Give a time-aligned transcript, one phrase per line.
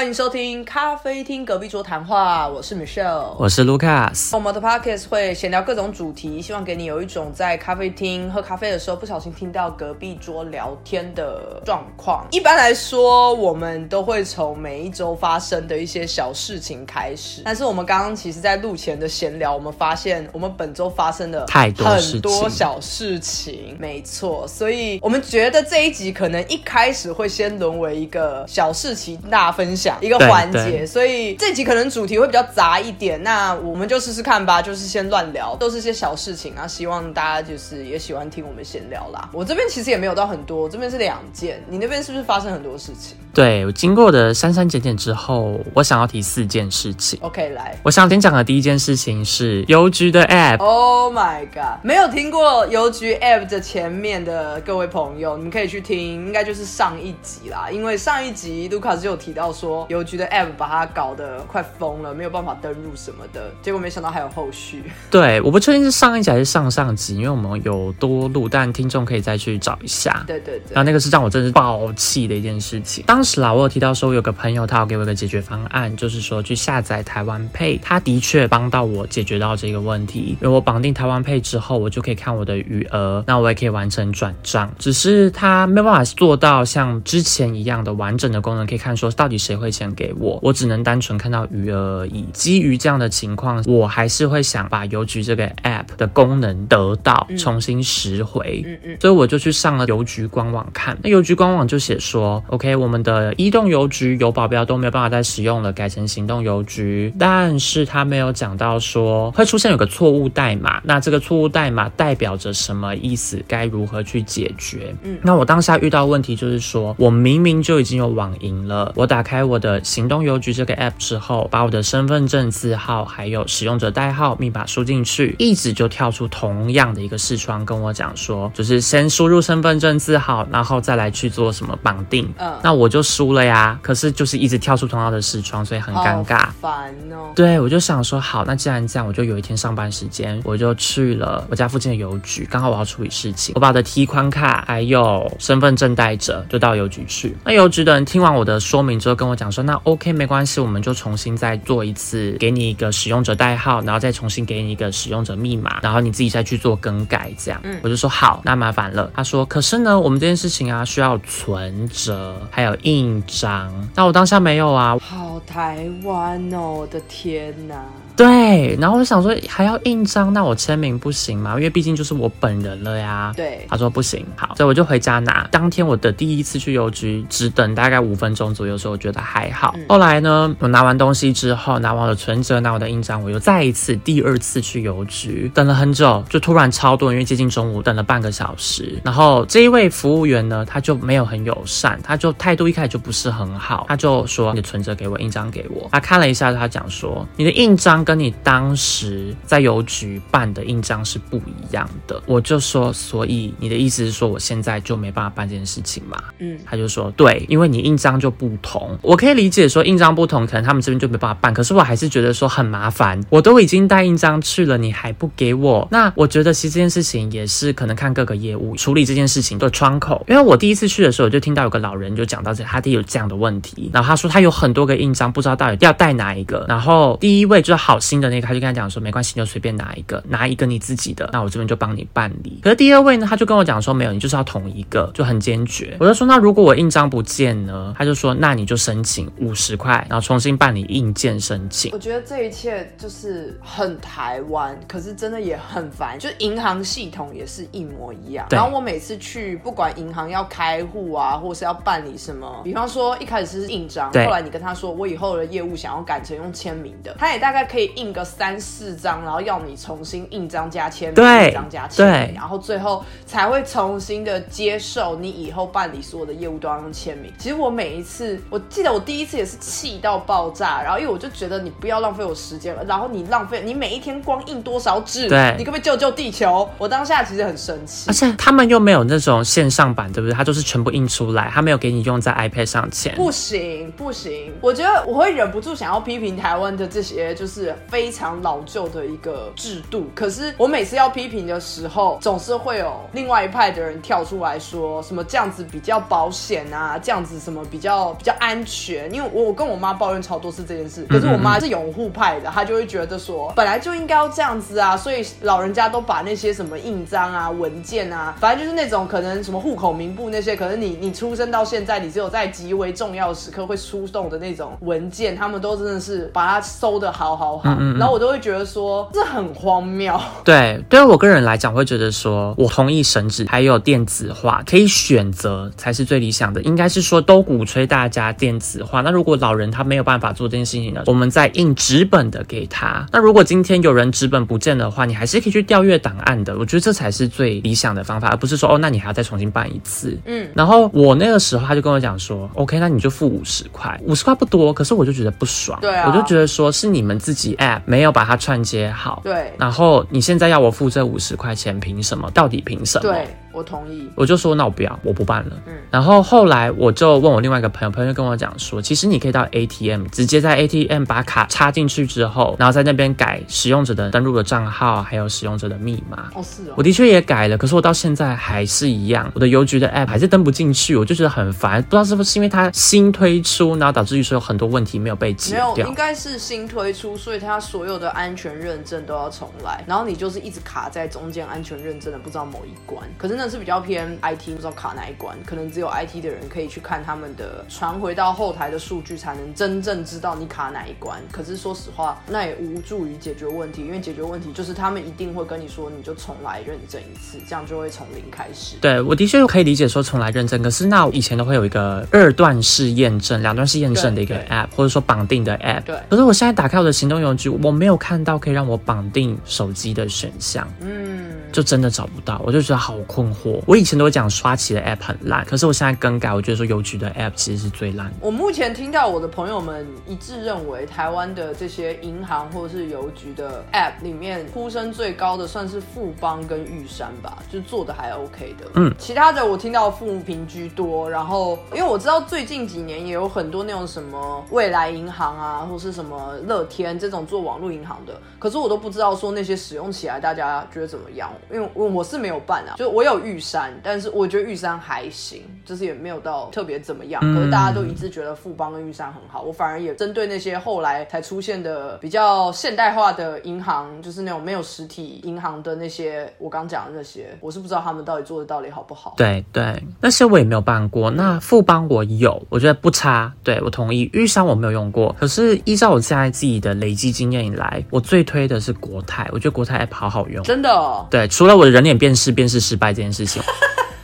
[0.00, 4.34] 欢迎收听咖啡厅隔壁桌谈话，我是 Michelle，我是 Lucas。
[4.34, 12.26] 我们的 Podcast 会闲聊各种主题，希望给你有一种在咖啡厅喝咖啡的时候不小心听到隔壁桌聊天的状况。
[12.30, 29.89] 一般来说，我们都会从每一周发生的一些小事情开始，但是我们刚刚其实在录前的闲聊，我们发现我们本周发生的太多很多小事情，没错，所以我们觉得这一集可能一开始会先沦为一个小事情大分享。
[30.00, 39.28] 一个环节，所以这集可能主题会比较杂一点，那我们就试试看吧，就是先乱聊，都是些小事情啊，希望大家就是也喜欢听我们闲聊啦。
[39.32, 43.16] 我这边其实也没有到很多，这边是两件，你那边是不是发生很多事情？
[43.32, 47.18] 对，我经过的删删减减之后，我想要提四件事情。
[47.22, 50.58] OK，来，我想先讲的第一件事情是邮局的 App。
[50.58, 59.79] Oh my god，没有听过邮局 App 的前面的各位朋友，你们可以去听，应该就是上一集啦，因为上一集卢卡斯有提到说。
[59.88, 64.82] 邮局的 app 把它搞得快疯了，没有办法登录什么的，结果没想到还有后续。
[65.10, 70.24] 对，我不确定是上一集还是上上集，因为我们有多录，但听众可以再去找一下。
[70.26, 70.74] 对对对。
[70.74, 73.04] 然后那个是让我真是爆气的一件事情。
[73.06, 80.36] 当时啦，我有提到说，我有个朋友他要给我一个解决方案，就是说去下载台湾 Pay，他的确帮到我解决到这个问题。
[80.40, 84.72] 因为我绑定台湾 Pay 之后，我就可以看我的余额，那我也可以完成转账。
[84.78, 89.60] 只是他没有办法做到像之前一样的完整的功能，可以看说到底谁。
[89.70, 92.24] 汇钱给我，我只能单纯看到余额而已。
[92.32, 98.64] 基于这样的情况，我还是会想把邮局这个 app 的功能得到重新拾回。
[98.66, 100.98] 嗯嗯，所以我就去上了邮局官网看。
[101.04, 107.14] 那邮局官网就写说，OK，我们的移动邮局有保镖都没有办法再使用了，改成行动邮局。
[107.16, 113.40] 但是他没有讲到说会出现有个错误代码，那这个错误代码代表着什么意思？
[113.46, 114.92] 该如何去解决？
[115.04, 119.44] 嗯，那我当下遇到问题就是说，我明明就已经有网银了，我打开。
[119.44, 132.32] 我的行动邮局这个 app 之后，把我的身份证字号还有使用者代号密码输进去，一直就跳出同样的一个视窗，跟我讲说，就是先输入身份证字号，然后再来去做什么绑定。
[132.38, 136.48] 嗯，那我就输了呀，可是就是一直跳出同样的视窗，所以很尴尬。
[136.60, 137.32] 烦哦。
[137.34, 147.36] 对，我就想说，好，那既然这样，我就有一天上班时间，我就去了我家附近的邮局，刚好我要处理事情，我把我的提款卡还有身份证带着，就到邮局去。
[147.44, 149.40] 那邮局的人听完我的说明之后，跟我。
[149.40, 157.60] 讲说那 OK 没关系，我们就重新再做一次，给你一个使用者代号，然后再重新给你一个使用者密码，然后你自己再去做更改，这样。
[157.64, 159.10] 嗯，我就说好，那麻烦了。
[159.14, 163.72] 他说，可是呢，我们这件事情啊，需要存折，还有印章。
[163.94, 164.98] 那我当下没有啊。
[165.00, 167.82] 好台湾哦，我的天哪！
[168.16, 171.54] 对，然后我就想说还要印章，那我签名不行吗？
[171.54, 173.32] 因为毕竟就是我本人了呀。
[173.34, 174.26] 对，他说不行。
[174.36, 175.48] 好，所以我就回家拿。
[175.50, 179.76] 当天我的第一次去邮局，只等大概五分钟左右，时候我觉得还好。
[179.88, 188.98] 后来呢，我拿完东西之后，拿完了存折，拿我的印章，我又再一次第二次去邮局，等了很久，就突然超多，因为接近中午，等了半个小时。
[189.04, 195.88] 然后这一位服务员呢，他就没有很友善，他就态度一开始就不是很好，他就说你的存折给我，印章给我。
[195.92, 198.00] 他看了一下，他讲说你的印章。
[198.02, 206.16] 跟你当时在邮局办的印章是不一样的，我就说，所以你的意思是说我现在就没办法办这件事情嘛？
[206.38, 228.00] 嗯，他就说对，因为你印章就不同，我可以理解说印章不同，可能他们这边就没办法办，可是我还是觉得说很麻烦，我都已经带印章去了，你还不给我，那我觉得其实这件事情也是可能看各个业务处理这件事情的窗口，因为我第一次去的时候，我就听到有个老人就讲到这，他弟有这样的问题，然后他说他有很多个印章，不知道到底要带哪一个，然后第一位就是好。
[228.00, 232.58] 心的那个，他就跟他讲说，没关系，你就随便拿一个，拿一个你自己的，那我这边就帮你办理。
[232.62, 235.96] 可是第二位呢，他就跟我讲说，没有，你就是要同一个，就很坚决。
[236.00, 237.94] 我就说，那如果我印章不见呢？
[237.96, 241.92] 他就说，那你就申请请五十块，然后重新办理硬件申请。
[241.92, 248.46] 我觉得这一切就是很台湾，可是真的也很烦，就银行系统也是一模一样。
[248.50, 257.90] 然后我每次去，不管银行要开户啊，或是要办理什么，比方说一开始是印章，后来你跟他说，我以后的业务想要改成用签名的，他也大概可以。
[257.96, 267.32] 印个三四张，然后要你重新印章加签名，印章加签名，然后最后才会重新的接受你以后办理所有的业务都要用签名。
[267.36, 276.66] 其实我每一次，我记得我第一次也是气到爆炸，然后因为我就觉得你不要浪费我时间了，然后你浪费你每一天光印多少纸，对，你可不可以救救地球？
[276.78, 280.34] 我当下其实很生气，而且他们又没有那种线上版，对不对？
[280.34, 290.08] 他就是全部印出来，他没有给你用在 iPad 上签，不行不行，我觉得我会忍不住想要批评台湾的这些就是是非常老旧的一个制度。
[290.14, 298.89] 可是我每次要批评的时候，总是会有另外一派的人跳出来说什么这样子比较保险啊，这样子什么比较比较安全。
[299.10, 320.18] 因为我我跟我妈抱怨超多次这件事，可是我妈是拥护派的，她就会觉得说本来就应该要这样子啊，所以老人家都把那些什么印章啊、文件啊，反正就是那种可能什么户口名簿那些，可能你你出生到现在，你只有在极为重要时刻会出动的那种文件，他们都真的是把它收的好好好，然后我都会觉得说这很荒谬。
[320.44, 329.00] 对，对于我个人来讲，会觉得说我同意神纸还有电子化可以选择才是最理想的，应该是说都鼓吹大家电子化。
[329.00, 333.06] 那如果老人他没有办法做这件事情呢，我们再印纸本的给他。
[333.12, 336.56] 那如果今天有人纸本不见的话，你还是可以去调阅档案的。
[336.58, 340.18] 我觉得这才是最理想的方法，而不是说哦，那你还要再重新办一次。
[340.26, 345.78] 嗯，然后我那个时候他就跟我讲说，OK，那你就付五十块，五十块不多，可是我就觉得不爽。
[345.80, 349.20] 对啊，我就觉得说是你们自己 App 没有把它串接好。
[349.24, 352.30] 对，然后你现在要我付这五十块钱，凭什么？
[352.32, 353.02] 到底凭什么？
[353.02, 353.26] 对。
[353.52, 355.56] 我同意，我就说那我不要，我不办了。
[355.66, 366.30] 嗯，然后后来我就问我另外一个朋友，朋友就跟我讲说，其实你可以到 ATM 直接在 ATM 把卡插进去之后，然后在那边改使用者的登录的账号，还有使用者的密码。
[366.34, 366.74] 哦，是哦。
[366.76, 371.82] 我的确也改了，可是我到现在还是一样，我的邮局的 App 还是登不进去，我就觉得很烦。
[371.82, 375.74] 不知道是不是因为它新推出，然后导致于说有很多问题没有被解掉。
[375.74, 383.02] 没有，应该是新推出，所以它所有的安全认证都要重来，然后你就是一直卡在中间安全认证的不知道某一关。
[383.18, 384.06] 可是那是比较偏。
[384.20, 391.18] IT 不知道卡哪一关，可能只有 IT 的人可以去看他们的传回到后台的数据，才能真正知道你卡哪一关。
[391.32, 398.76] 可是说实话，那也无助于解决问题，因为解决问题就是他们一定会跟你说，你就重来认证一次，这样就会从零开始。
[398.82, 405.84] 对我的确可以理解说重来认证，可是那以前都会有一个二段式验证、两段式验证的一个 App，或者说绑定的 App。
[405.84, 405.96] 对。
[406.10, 410.68] 可是我现在打开我的行动邮局，我没有看到可以让我绑定手机的选项。
[410.80, 411.30] 嗯。
[411.52, 413.60] 就真的找不到，我就觉得好困惑。
[413.66, 418.12] 我以前都会讲刷起的 app 很烂，可是我现在更改，我觉得说邮局的 app 其实是最烂。
[418.20, 428.66] 我目前听到我的朋友们一致认为，台湾的这些银行或者是邮局的 app 里面，呼声最高的算是富邦跟玉山吧，就做的还 OK 的。
[428.74, 431.10] 嗯，其他的我听到负评居多。
[431.10, 441.30] 然后，因为我知道最近几年也有很多那种什么未来银行啊，或是什么乐天这种做网络银行的，可是我都不知道说那些使用起来大家觉得怎么样。
[441.52, 447.20] 因为我我是没有办啊，就我有玉山，但是我觉得玉山还行，就是也没有到特别怎么样。
[447.34, 459.14] 可是大家都一致觉得富邦跟玉山很好，我反而也针对那些后来才出现的比较现代化的银行，就是那种没有实体银行的那些，我刚讲的那些，我是不知道他们到底做的到底好不好。
[459.16, 461.10] 对对，那些我也没有办过。
[461.10, 464.08] 那富邦我有，我觉得不差，对我同意。
[464.12, 471.06] 玉山我没有用过，可是依照我现在自己的累积经验以来，我最推的是国泰，我觉得国泰 app 好好用，真的。
[471.10, 471.28] 对。
[471.28, 473.42] 除了我的人脸辨识辨识失败这件事情。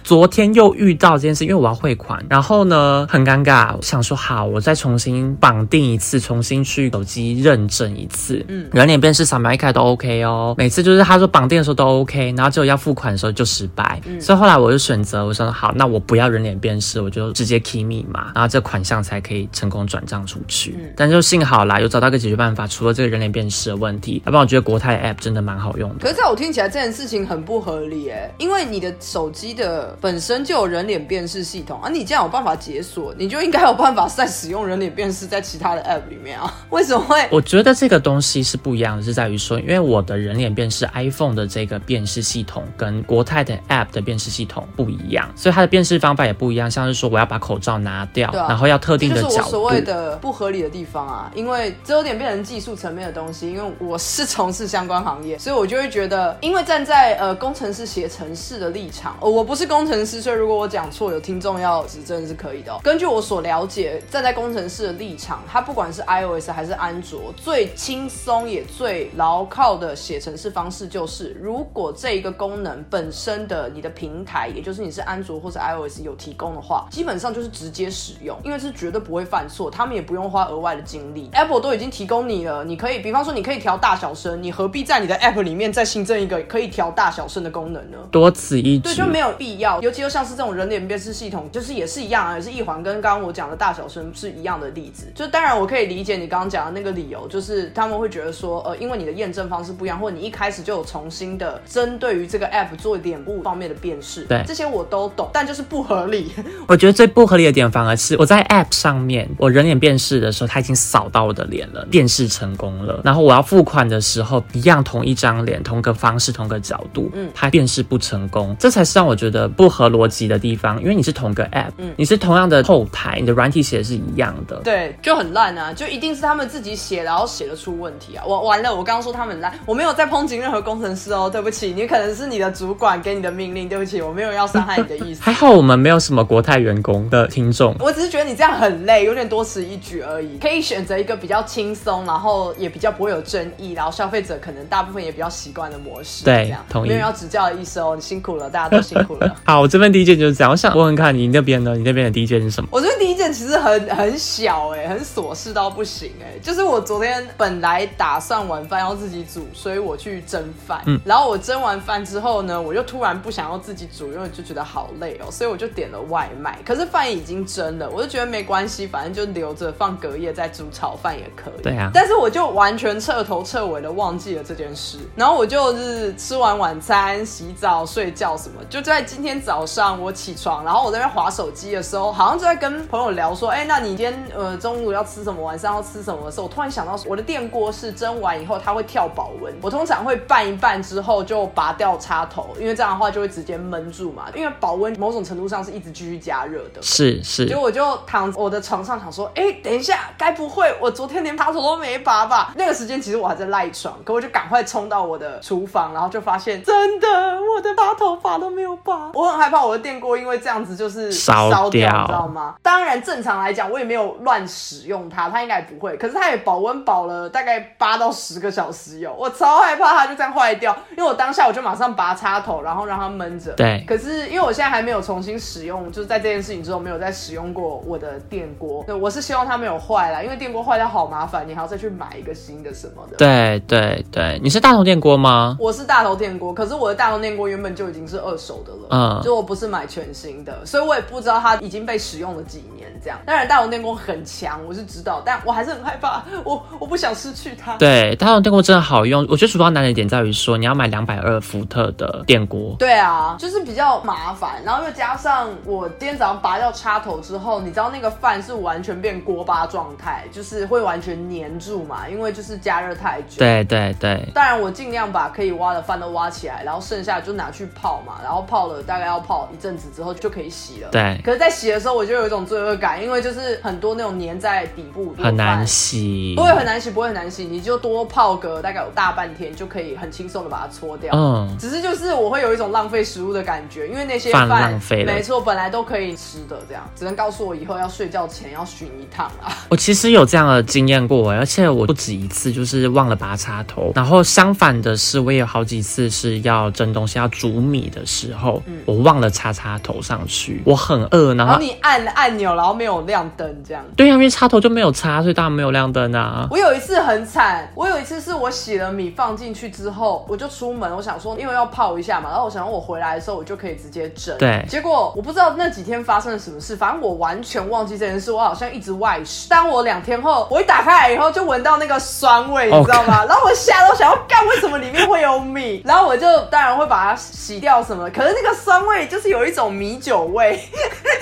[0.07, 20.77] 昨天又遇到这件事，因为我要汇款，然后呢很尴尬，我想说好，我再重新绑定一次，重新去手机认证一次，嗯，人脸辨识扫描一开都 OK 哦，每次就是他说绑定的时候都 OK，然后只有要付款的时候就失败，嗯所以后来我就选择我说好，那我不要人脸辨识，我就直接 key 密码，然后这款项才可以成功转账出去。
[20.97, 25.97] 但就幸好啦，有找到个解决办法，除了这个人脸辨识的问题，要不然我觉得国泰 app 真的蛮好用的。
[25.99, 29.96] 可是在我听起来这件事情很不合理哎，因为你的手机的。
[30.01, 36.53] 本身就有人脸辨识系统啊，你既然有办法解锁，你就应该有办法再使用人脸辨识在其他的 app 里面啊？
[36.71, 37.27] 为什么会？
[37.31, 46.71] 我觉得这个东西是不一样的，是在于说，因为我的人脸辨识 iPhone 的这个辨识系统跟国泰的 app 的辨识系统不一样，所以它的辨识方法也不一样。
[46.71, 51.31] 像是说我要把口罩拿掉，然后要特定的角度，所谓的不合理的地方啊。
[51.35, 62.79] 因为这有点变成技术层面的东西，因为我是从事相关行业，所以我就会觉得，因为站在呃工程师写程式的立场，我不是工程师，所以如果我讲错，有听众要指正是可以的。
[62.83, 81.31] 根据我所了解，站在工程师的立场，他不管是 iOS 还是安卓，最轻松也最牢靠的写程式方式，就是如果这一个功能本身的你的平台，也就是你是安卓或者 iOS 有提供的话，基本上就是直接使用，因为是绝对不会犯错，他们也不用花额外的精力。
[81.33, 87.99] Apple 都已经提供你了，你可以，比方说你可以调大小声，你何必在你的 App 里面再新增一个可以调大小声的功能呢？
[88.11, 89.76] 多此一举，对，就没有必要。
[89.77, 95.07] 要，尤其又像是这种人脸辨识系统，就是也是一样啊，也是一环，跟刚刚我讲的大小声是一样的例子。
[95.15, 106.33] 就当然我可以理解你刚刚讲的那个理由，就是他们会觉得说，呃，因为你的验证方式不一样，或者你一开始就有重新的针对于这个 app 做脸部方面的辨识，对，这些我都懂，但就是不合理。
[106.67, 149.37] 我觉得最不合理的点反而是我在 app 上面，我人脸辨识的时候，它已经扫到我的脸了，辨识成功了，然后我要付款的时候，一样同一张脸，同个方式，同个角度，嗯，它辨识不成功，这才是让我觉得不合逻辑的地方，因为你是同个 app，嗯，你是同样的后台，你的软体写的是一样的，对，就很烂啊，就一定是他们自己写，然后写的出问题啊，我完了，我刚刚说他们烂，我没有在抨击任何工程师哦，对不起，你可能是你的主管给你的命令，对不起，我没有要伤害你的意思， 还好我们没有什么国泰员工的听众，我只是觉得你这样很累，有点多此一举而已，可以选择一个比较轻松，然后也比较不会有争议，然后消费者可能大部分也比较习惯的模式，对，同意，没有要指教的意思哦，你辛苦了，大家都辛苦了。
[149.47, 151.77] 好，我这边第一件就是这样，我想问问看你那边呢？
[151.77, 152.69] 你那边的第一件是什么？
[152.73, 166.59] 我这边第一件其实很很小哎，很琐事到不行哎，就是我昨天本来打算晚饭要自己煮，所以我去蒸饭，嗯，然后我蒸完饭之后呢，我就突然不想要自己煮，因为就觉得好累哦，所以我就点了外卖。
[166.67, 171.63] 可是饭已经蒸了，我就觉得没关系，反正就留着放隔夜再煮炒饭也可以。
[171.63, 196.83] 对啊，但是我就完全彻头彻尾的忘记了这件事，然后我就是吃完晚餐、洗澡、睡觉什么，就在今天早上我起床，然后我在那划手机的时候，好像就在跟朋友聊说，哎，那你今天呃中午要吃什么，晚上要吃什么的时候，我突然想到我的电锅是蒸完以后它会跳保温，我通常会拌一拌之后就拔掉插头，因为这样的话就会直接闷住嘛，因为保温某种程度上是一直继续加热的。
[196.83, 202.53] 是是，结果我就躺我的床上想说，哎，等一下，该不会我昨天连插头都没拔吧？
[202.57, 212.55] 那个时间其实我还在赖床，可我就赶快冲到我的厨房，然后就发现真的我的拔头发都没有拔，我很害怕我的电锅因为这样子就是烧掉，你知道吗？
[212.63, 223.53] 当然正常来讲我也没有乱使用它，它应该不会，可是它也保温保了大概八到十个小时有，我超害怕它就这样坏掉，因为我当下我就马上拔插头，然后让它闷着。
[223.53, 233.17] 对，可是因为我现在还没有重新使用，就是在这件事情之后没有再使用过我的电锅，对，我是希望它没有坏啦，因为电锅坏掉好麻烦，你还要再去买一个新的什么的。
[233.17, 235.57] 对对对，你是大头电锅吗？
[235.59, 243.19] 我是大头电锅，可是我的大头电锅原本就已经是二手的了，嗯，就我不是买全新的，所以我也不知道它已经被使用了几年这样。
[243.27, 247.77] 当然大龙电锅很强，我是知道，但我还是很害怕，我我不想失去它。
[247.79, 252.75] 对，大龙电锅真的好用，我觉得主要难的点在于说你要买两百二伏特的电锅。
[252.79, 263.39] 对啊，就是比较麻烦，然后又加上我今天早上拔掉插头之后，你知道那个饭是完全变锅巴状态，就是会完全粘住嘛，因为就是加热太久。
[263.39, 264.29] 对对对。
[264.35, 270.89] 当然我尽量把可以挖的饭都挖起来，然后剩下就拿去泡嘛，然后泡了大概要泡一阵子之后就可以洗了。
[270.91, 271.21] 对。
[271.25, 276.35] 可是，在洗的时候我就有一种罪恶感，因为就是很多那种粘在底部，很难洗。
[276.37, 281.13] 不会很难洗，不会很难洗，你就多泡个大概有大半天就可以很轻松的把它搓掉。
[281.15, 281.57] 嗯。
[281.59, 289.55] 只是就是我会有一种浪费食物的感觉，因为那些饭浪费了，没错，本来都可以吃的，这样只能告诉我以后要睡觉前要巡一趟啊。
[289.71, 293.93] 我其实有这样的经验过，而且我不止一次就是忘了拔插头。
[293.95, 300.63] 然后相反的是，我也有好几次是要蒸东西、要煮米的时候，我忘了插插头上去。
[300.65, 303.85] 我很饿，然后你按按钮，然后没有亮灯，这样。
[303.97, 306.47] 对呀，因为插头就没有插，所以当然没有亮灯啊。
[306.51, 314.37] 我有一次很惨，我有一次是我洗了米放进去之后，我就出门，我想说因为要泡一下嘛，然后我想我回来的时候我就可以直接蒸。
[314.39, 314.65] 对。
[314.69, 319.49] 结果我不知道那几天发生了什么事，反正我完全忘记这件事，我好像一直外食。
[319.49, 323.25] 当我两天后，我一打开来以后，就闻到那个酸味，你知道吗？
[323.27, 325.83] 然后我吓到想要干，为什么里面会有米？
[325.85, 330.53] 然后我就当然会把它洗掉什么，可是那个酸味就是有一种米酒味，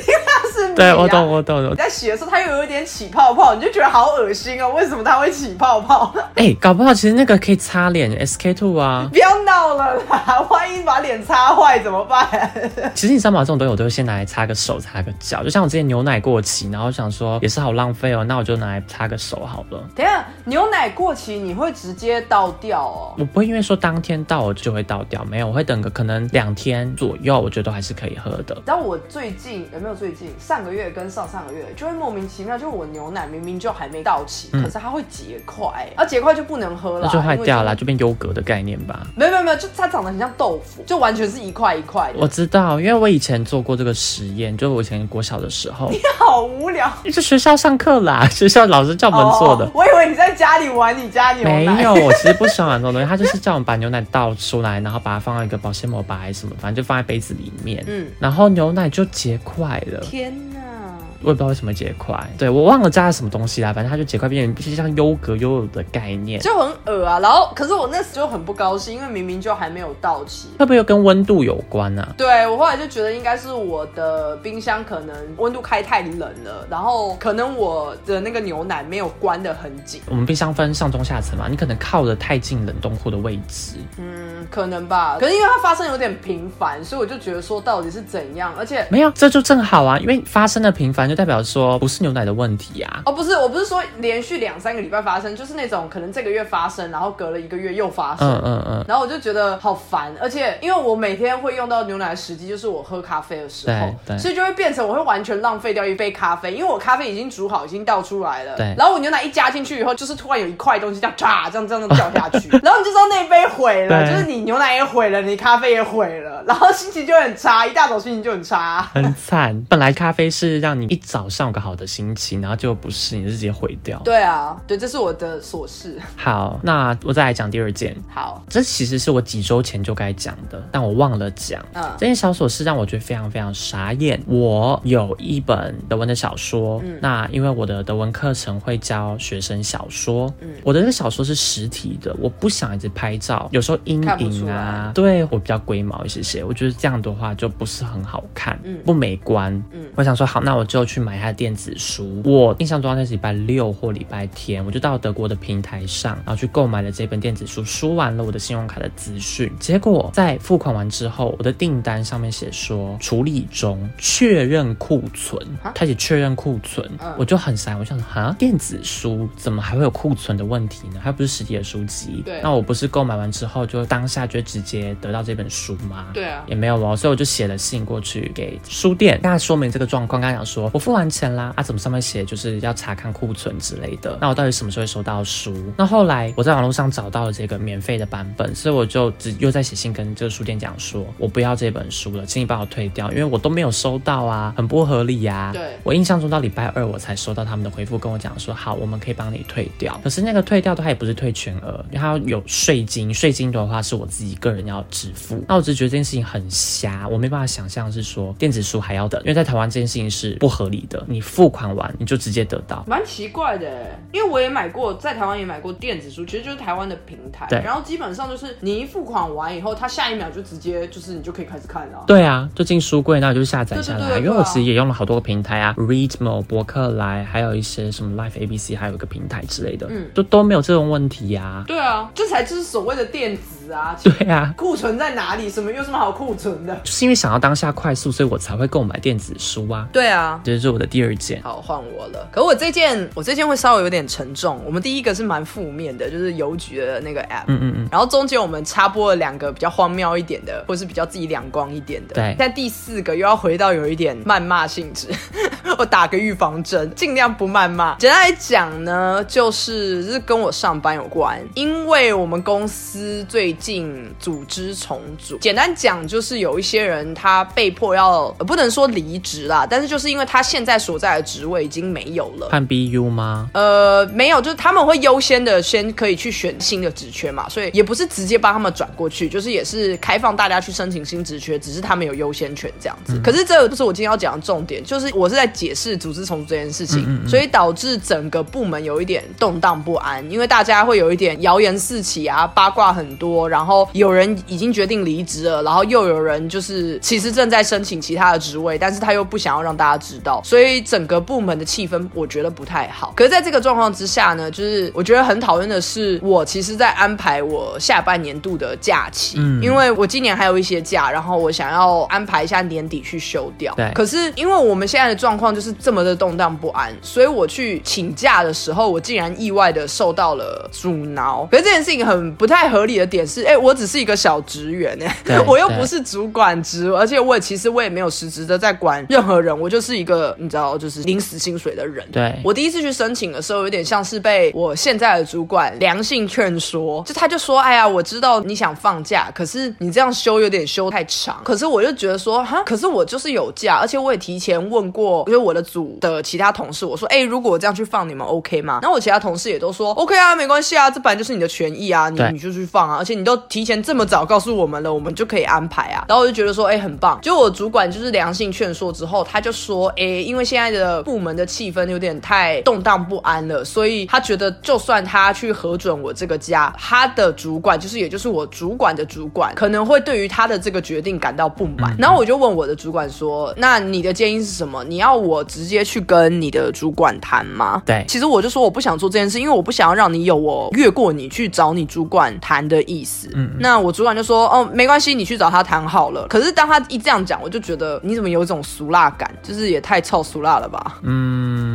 [0.06, 0.74] 因为它是米。
[0.74, 1.70] 对，我懂，我懂。
[1.70, 4.70] 你在洗的时候，它又有一点起泡泡，你就觉得好恶心哦。
[4.70, 6.14] 为什么它会起泡泡？
[6.36, 9.08] 哎，搞不好其实那个可以擦脸，SK two 啊。
[9.10, 12.28] 不要闹了啦，万一把脸擦坏怎么办？
[12.94, 15.42] 其实你三把这种东西，我都会先拿来擦个手、擦个脚。
[15.42, 19.82] 就像我之前牛奶过期，然后想说也是好浪费哦，那我就拿来擦个手好了。
[19.94, 23.14] 等下牛奶过期，你会直接倒掉哦？
[23.18, 28.60] 我不会因为说当天倒我就会倒掉，没有，我会等个可能两天左右，我觉得还是可以喝的。
[28.66, 39.06] 然后我最近有没有最近上个月跟上上个月就会莫名其妙，就是我牛奶明明就还没到期，可是它会结块，而结块就不能喝了，那就坏掉了，就变优格的概念吧？
[39.14, 42.18] 没有没有有没有，就它长得很像豆腐，就完全是一块一块的。
[42.18, 45.88] 我知道，因为我以前做过这个实验，就我以前国小的时候。
[45.92, 49.70] 你好无聊，是学校上课啦， 学校老师叫我们做的。
[49.74, 51.64] 我以为你在家里玩你家牛奶。
[51.66, 53.06] 没有，我其实不喜欢玩这种东西。
[53.06, 57.84] 他就是叫我们把牛奶倒出来，然后把它放到一个保鲜膜吧还是什么，反正就放在杯子里面。
[57.86, 60.00] 嗯，然后牛奶就结块了。
[60.00, 60.83] 天哪！
[61.24, 67.18] 我也不知道为什么结块，对我忘了加了什么东西啦，反正它就结块变成，就像优格优的概念，就很恶啊。
[67.18, 72.14] 然后，可是我那时就很不高兴，因为明明就还没有到期，会不会又跟温度有关呢？
[72.18, 80.02] 对我后来就觉得应该是我的冰箱可能温度开太冷了，然后可能我的那个牛奶没有关的很紧。
[80.10, 85.16] 我们冰箱分上中下层嘛，你可能靠的太近冷冻库的位置，嗯，可能吧。
[85.18, 91.13] 可是因为它发生有点频繁，所以我就觉得说到底是怎样，而且没有，这就正好啊，因为发生的频繁就。
[91.14, 93.02] 就代表说不是牛奶的问题呀？
[93.06, 98.28] 哦，不是，我不是说连续两三个礼拜发生，就是那种可能这个月发生，然后隔了一个月又发生。
[98.28, 98.84] 嗯嗯嗯。
[98.88, 108.56] 然后我就觉得好烦，而且因为我每天会用到牛奶的时机就是我喝咖啡的时候，对，所以就会变成我会完全浪费掉一杯咖啡，因为我咖啡已经煮好，已经倒出来了。
[108.56, 108.74] 对。
[108.76, 119.64] 然后我牛奶一加进去以后，就是突然有一块东西这样嚓这样这样掉下去，然后你就知道那杯毁了，就是你牛奶也毁了，你咖啡也毁了，然后心情就很差，一大早心情就很差，很惨。
[119.68, 121.84] 本来咖啡是让你一早上有个好的。
[121.86, 124.00] 心情，然后就不是，你就直接毁掉。
[124.02, 126.00] 对啊，对，这是我的琐事。
[126.16, 127.94] 好，那我再来讲第二件。
[128.08, 131.64] 好，这其实是我几周前就该讲的，但我忘了讲。
[131.74, 134.20] 嗯，这件小琐事让我觉得非常非常傻眼。
[134.26, 151.74] 我有一本德文的小说，那因为我的德文课程会教学生小说，嗯，我的这个小说是实体的，我不想一直拍照，有时候阴影啊，对我比较龟毛一些些，我觉得这样的话就不是很好看，嗯，不美观，嗯，我想说好，那我就去买他的电子。
[151.76, 165.40] 书，我印象中那是礼拜六或礼拜天，我就到德国的平台上，然后去购买了这本电子书，输完了我的信用卡的资讯，结果在付款完之后，我的订单上面写说处理中，确认库存，
[165.74, 166.88] 开始确认库存，
[167.18, 171.00] 我就很傻，我想啊，电子书怎么还会有库存的问题呢？
[171.02, 176.06] 它不是实体的书籍，对，那我不是购买完之后就当下就直接得到这本书吗？
[176.12, 181.62] 对啊，也没有哦，所以我就写了信过去给书店，跟他说明这个状况，跟他讲说我付完钱啦，啊。
[181.62, 184.18] 怎么上面写就是要查看库存之类的？
[184.20, 185.54] 那我到底什么时候会收到书？
[185.78, 195.52] 那后来我在网络上找到了这个免费的版本，所以我就只又在写信跟这个书店讲说，我不要这本书了，请你帮我退掉，因为我都没有收到啊，很不合理呀。
[195.54, 199.98] 对，我印象中到礼拜二我才收到他们的回复，跟我讲说好，我们可以帮你退掉。
[200.02, 205.42] 可是那个退掉的话也不是退全额，因为它有税金，税金的话是我自己个人要支付。
[205.48, 211.54] 那我只是觉得这件事情很瞎，我没办法想象是说电子书还要等，因为在台湾这件事情是不合理的，你付。
[211.54, 224.18] 款完你就直接得到，蛮奇怪的，因为我也买过，在台湾也买过电子书，其实就是台湾的平台，对，然后基本上就是你一付款完以后，它下一秒就直接就是你就可以开始看了，对啊，就进书柜，那就下载下来。
[224.18, 231.62] 因为我其实也用了好多个平台啊，Readmo、博客来，还有一些什么 Life ABC，还有一个平台之类的，嗯，都都没有这种问题呀。
[231.68, 235.48] 对啊，这才就是所谓的电子啊，对啊，库存在哪里？
[235.48, 236.74] 什么有什么好库存的？
[236.82, 239.86] 就是因为想要当下快速，所以我才会购买电子书啊。
[239.92, 241.40] 对啊，这是我的第二件。
[241.42, 242.28] 好，换我了。
[242.32, 244.60] 可我这件，我这件会稍微有点沉重。
[244.64, 247.44] 我们第一个是蛮负面的，就是邮局的那个 app。
[247.46, 247.88] 嗯嗯嗯。
[247.90, 252.14] 然后中间我们插播了两个比较荒谬一点的，或是比较自己两光一点的。
[252.14, 252.34] 对。
[252.38, 255.08] 但第四个又要回到有一点谩骂性质，
[255.78, 257.96] 我打个预防针，尽量不谩骂。
[257.96, 265.36] 简单来讲呢，就是是跟我上班有关，因为我们公司最近组织重组。
[265.38, 272.04] 简单讲就是有一些人他被迫要，不能说离职啦，但是就是因为他现在所在的职位已经没。
[272.14, 273.48] 有了看 BU 吗？
[273.54, 283.20] 呃，没有，就是他们会优先的先可以去选新的职缺嘛，所以也不是直接帮他们转过去，就是也是开放大家去申请新职缺，只是他们有优先权这样子。
[283.24, 301.94] 可是这个不是我今天要讲的重点，就是我是在解释组织重组这件事情，所以导致整个部门有一点动荡不安，因为大家会有一点谣言四起啊，八卦很多，然后有人已经决定离职了，然后又有人就是其实正在申请其他的职位，但是他又不想要让大家知道，所以整个部门的气氛。
[302.14, 303.12] 我觉得不太好。
[303.16, 313.74] 可是，在这个状况之下呢，就是我觉得很讨厌的是，我其实在安排我下半年度的假期，嗯，因为我今年还有一些假，然后我想要安排一下年底去休掉。
[313.74, 313.90] 对。
[313.94, 321.48] 可是，因为我们现在的状况就是这么的动荡不安，所以我去请假的时候，我竟然意外的受到了阻挠。
[321.50, 332.06] 可是这件事情很不太合理的点是，哎，我只是一个小职员，哎，我又不是主管职，而且我也其实我也没有实质的在管任何人，我就是一个个你知道就是临死薪水的人。
[332.12, 371.96] 对我第一次去申请的时候，有点像是被我现在的主管良性劝说，就他就说：“哎呀，我知道你想放假，可是你这样休有点休太长。”可是我就觉得说：“哈，可是我就是有假，而且我也提前问过，因为我的组的其他同事，我说：‘哎，如果我这样去放，你们 OK 吗？’然后我其他同事也都说：‘OK 啊，没关系啊，这本来就是你的权益啊，你你就去放啊，而且你都提前这么早告诉我们了，我们就可以安排啊。’然后我就觉得说：‘哎，很棒。’就我主管就是良性劝说之后，他就说：‘哎，因为现在的部门的气氛有点太动荡不安了，所以他觉得就算他去核准我这个家，他的主管就是也就是我主管的主管，可能会对于他的这个决定感到不满。
[371.98, 374.84] 然后我就问我的主管说：‘那你的建议是什么？
[374.84, 383.28] 你要我直接去跟你的主管谈吗？’对，其实我就说我不想做这件事，因为我不想要让你有我越过你去找你主管谈的意思。
[383.34, 390.98] 嗯，那我主管就说：‘哦，没关系，你去找他谈好了。’可是当他一这样讲，我就觉得你怎么有一种俗辣感，就是也太太臭俗辣了吧？
[391.02, 391.73] 嗯，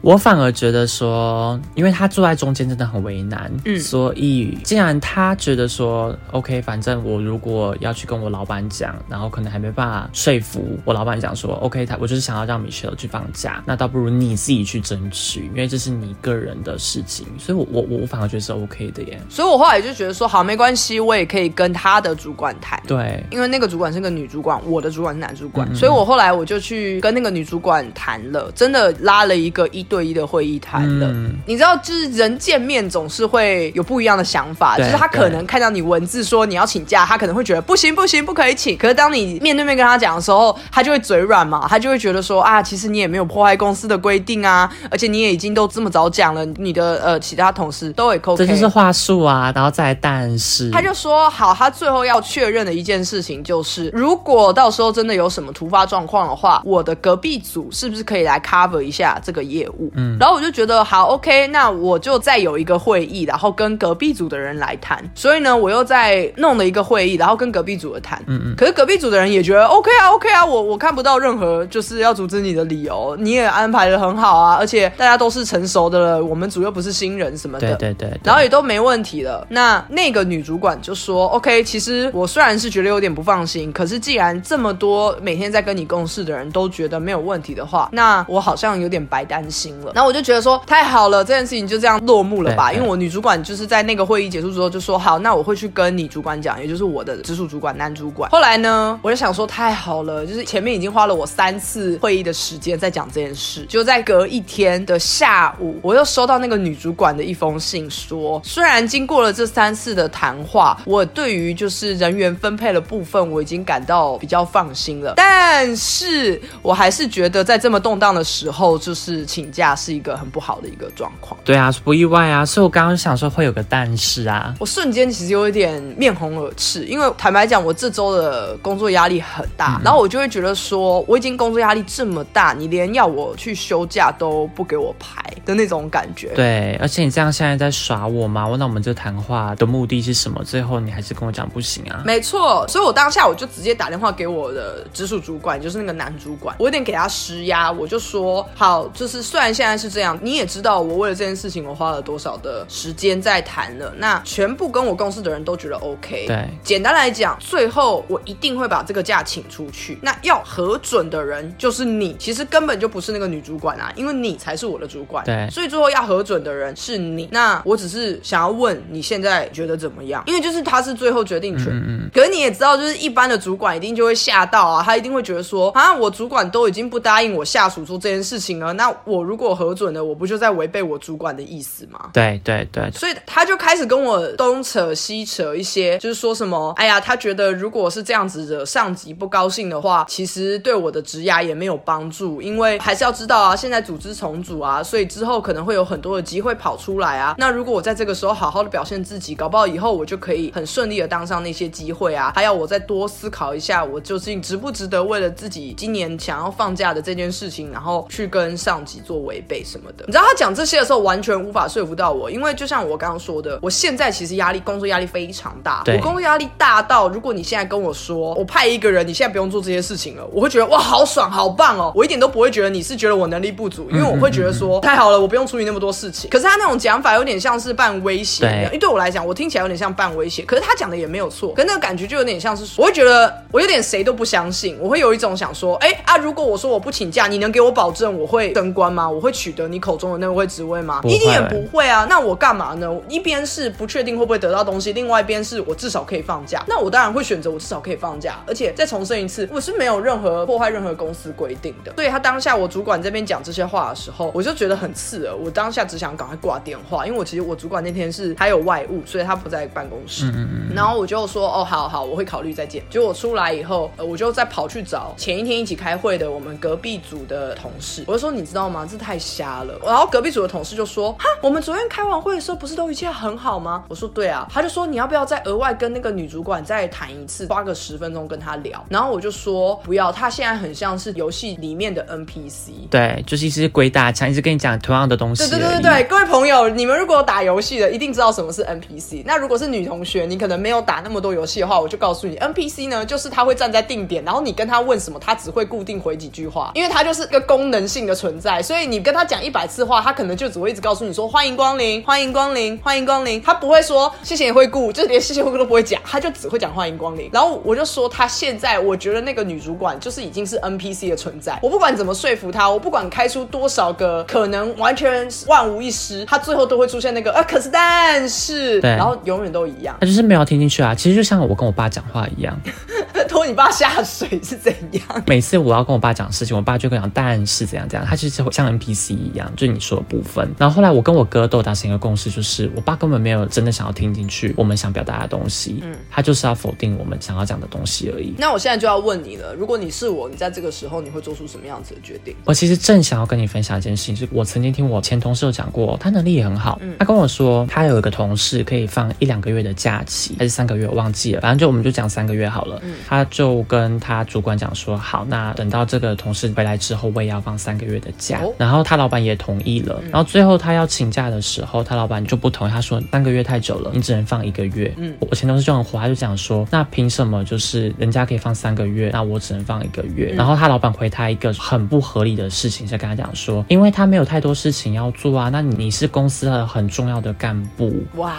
[0.00, 19.20] 我反而觉得说，因为他坐在中间真的很为难，嗯，所以既然他觉得说，OK，反正我如果要去跟我老板讲，然后可能还没办法说服我老板讲说，OK，他我就是想要让 Michelle 去放假，那倒不如你自己去争取，因为这是你个人的事情，所以我我我反而觉得是 OK 的耶。
[19.28, 31.12] 所以我后来就觉得说，好，没关系，我也可以跟他的主管谈，对，因为那个主管是个女主管，我的主管是男主管，所以我后来我就去跟那个女主管谈了，真的拉了一个一对一的会议谈了。
[31.46, 38.76] 你知道，就是人见面总是会有不一样的想法，就是他可能看到你文字说你要请假，他可能会觉得不行不行不可以请。
[38.76, 48.36] 可是当你面对面跟他讲的时候，他就会嘴软嘛，他就会觉得说啊，其实你也没有破坏公司的规定啊，而且你也已经都这么早讲了，你的呃其他同事都会 OK。
[48.36, 59.77] 这就是话术啊，然后再但是他就说好，他最后要确认的一件事情就是，如果到时候真的有什么突发状况的话，我的隔壁组是不是可以来 cover 一下这个业务？
[59.94, 65.02] 嗯，然后我就觉得好 OK，那我就再有一个会议，然后跟隔壁组的人来谈。
[65.14, 68.22] 所以呢，我又再弄了一个会议，然后跟隔壁组的谈。
[68.26, 68.54] 嗯嗯。
[68.56, 79.46] 可是隔壁组的人也觉得 OK 啊，OK 啊，我我看不到任何就是要阻止你的理由，你也安排的很好啊，而且大家都是成熟的了，我们组又不是新人什么的，对对对，然后也都没问题了。
[79.50, 89.92] 那那个女主管就说 OK，其实我虽然是觉得有点不放心，可是既然这么多每天在跟你共事的人都觉得没有问题的话，那我好像有点白担心了。
[89.94, 92.72] 然后我就觉得说太好了，这件事情就这样落幕了吧？
[92.72, 98.30] 因为我女主管就是在那个会议结束之后就说好，那我会去跟你主管讲，也就是我的直属主管男主管。
[98.30, 121.38] 后来呢，我就想说太好了，就是前面已经花了我三次会议的时间在讲这件事，就在隔一天的下午，我又收到那个女主管的一封信，说虽然经过了这三次的谈话，我对于就是人员分配的部分我已经感到比较放心了，但是我还是觉得在这么动荡的时候，就是请假是一个很不好的一个状况。
[121.44, 136.32] 对啊，不意外啊，所以我刚刚想说会有个但是啊，我瞬间其实有一点面红耳赤，因为坦白讲，我这周的工作压力很大，然后我就会觉得说，我已经工作压力这么大，你连要我去休假都不给我排的那种感觉。
[136.34, 138.48] 对，而且你这样现在在耍我吗？
[138.58, 140.42] 那我们这谈话的目的是什么？
[140.44, 142.02] 最后你还是跟我讲不行啊？
[142.04, 156.26] 没错，所以我当下我就直接打电话给我的直属主管，就是那个男主管，我有点给他施压，我就说好，就是虽然现在是这样，你也知道我为了这件事情我花了多少的时间在谈了，那全部跟我公司的人都觉得 OK。
[156.26, 159.98] 对，简单来讲，最后我一定会把这个假请出去。
[160.02, 165.24] 那要核准的人就是你，其实根本就不是那个女主管啊，因为你才是我的主管。
[165.24, 167.28] 对，所以最后要核准的人是你。
[167.30, 170.22] 那我只是想要问你现在觉得怎么样？
[170.26, 171.68] 因为就是他是最后决定权。
[171.68, 172.10] 嗯嗯。
[172.12, 182.10] 可是你也知道，就是一般的主管一定就会吓到啊，他一定会觉得说啊，我主管都已经不答应我下属做这件事情了，那我如果核准了，我不就在违背我主管的意思吗？
[182.12, 182.90] 对对对。
[182.90, 197.36] 所以他就开始跟我东扯西扯一些，就是说什么，哎呀，他觉得如果是这样子惹上级不高兴的话，其实对我的职涯也没有帮助，因为还是要知道啊，现在组织重组啊，所以之后可能会有很多的机会跑出来啊。
[197.38, 202.32] 那如果我在这个时候好好的表现自己，搞不好以后我就可以很顺利的当上那些机会啊。
[202.34, 210.04] 还要我再多思考一下，我究竟值不值得为了自己今年想要放假的这件事情，然后去跟上级做违背什么的。
[210.06, 226.30] 你知道他讲这些的时候，完全无法说服到我，因为就像我刚刚说的，我现在其实压力工作压力非常大，我工作压力大到如果你现在跟我说我派一个人，你现在不用做这些事情了，我会觉得哇好爽好棒哦，我一点都不会觉得你是觉得我能力不足，因为我会觉得说 太好了，我不用处理那么多事情。
[226.30, 239.08] 可是他那种讲法有点像是半威胁，因为对我来讲，我听起来有点像半威胁，可是他讲的也没有错，可那个感觉就有点像是，我会觉得我有点谁都不相信，我会有一种想说，哎啊，如果我说我不请假，你能给我保证我会升官吗？
[239.18, 241.00] 我会取得你口中的那个会职位吗？
[241.02, 242.88] 一定也不会啊，那我干嘛呢？
[243.08, 251.92] 一边是不确定会不会得到东西，另外一边是我至少可以放假，那我当然会选择我至少可以放假，而且再重申一次，我是没有任何破坏任何公司规定的。
[251.96, 260.26] 所以他当下我主管这边讲这些话的时候，我就觉得很刺耳，我当下只想赶快挂电话，因为我其实我主管那天是他有外务，所以他不在办公室。
[260.26, 262.80] 嗯嗯然后我就说哦，好好，我会考虑再见。
[262.88, 268.86] 结果出来以后，呃，我就再跑去找前一天一起开会的我们隔壁组的同事，我就说你知道吗？
[268.88, 269.74] 这太瞎了。
[269.86, 273.84] 然后隔壁组的同事就说哈，我们昨天开完会的时候不是都一切很好吗？
[273.88, 274.46] 我说对啊。
[274.52, 278.84] 他就说你要不要再额外跟那个女主管再谈一次，花个十分钟跟她聊。
[278.90, 282.88] 然后我就说不要，她现在很像是游戏里面的 NPC。
[282.90, 285.48] 对，就是一直鬼打墙，一直跟你讲同样的东西。
[285.48, 289.22] 对对对对对，各位朋友，你们如果打游戏的，一定知道什么是 NPC。
[289.24, 298.60] 那如果是女同学，你可能没有打那么多游戏的话，我就告诉你，NPC 呢，就是他会站在定点，然后你跟他问什么，他只会固定回几句话，因为他就是一个功能性的存在。
[298.60, 303.40] 所以你跟他讲一百次话，他可能就只会一直告诉你说欢迎光临，欢迎光临，欢迎光临。
[303.42, 307.28] 他不会说谢谢你会顾，就连谢谢惠顾都不会讲，他就只会讲欢迎光临。
[307.32, 311.58] 然后我就说他现在，我觉得那个女主管就是已经是 NPC 的存在。
[311.62, 319.96] 我不管怎么说服他，我不管开出多少个可能完全万无一失，他最后都会出现那个啊，可是但是，对，然后永远都一样。
[320.00, 320.94] 他就是没有听进去啊。
[320.94, 322.58] 其实就像我跟我爸讲话一样，
[323.28, 325.02] 拖你爸下水是怎样？
[325.26, 328.06] 每次我要跟我爸讲事情，我爸就跟我讲但是怎样怎样。
[328.08, 330.48] 他其实像 NPC 一样，就是你说的部分。
[330.58, 338.34] 然后后来我跟我哥都达成一个共识，就是我爸根本没有真的想要听进去我们想表达的东西，嗯，他就是要否定我们想要讲的东西而已。
[338.38, 342.34] 那我现在就要问你了，如果你是我，你在这个时候你会做出什么样子的决定？
[342.44, 352.80] 我其实正想要跟你分享一件事情，是我曾经听我前同事有讲过，他能力也很好，嗯他跟我说他有一个同事可以放一两个月的假期，还是三个月，我忘记了，反正就我们就讲三个月好了。
[352.82, 358.40] 嗯他就跟他主管讲说，好，那等到这个同事回来之后，我也要放三个月的假。
[358.68, 359.98] 然后他老板也同意了。
[360.10, 364.92] 然后最后他要请假的时候，他老板就不同意，他说三个月太久了，你只能放一个月。
[364.98, 370.34] 嗯，我前同事就很火，他就讲说，那凭什么就是人家可以放三个月，那我只能放一个月？
[370.36, 377.90] 然后他老板回他一个很不合理的事情，是跟他讲说，因为他没有太多事情要做啊，那你是公司的很重要的干部。
[378.16, 378.34] 哇。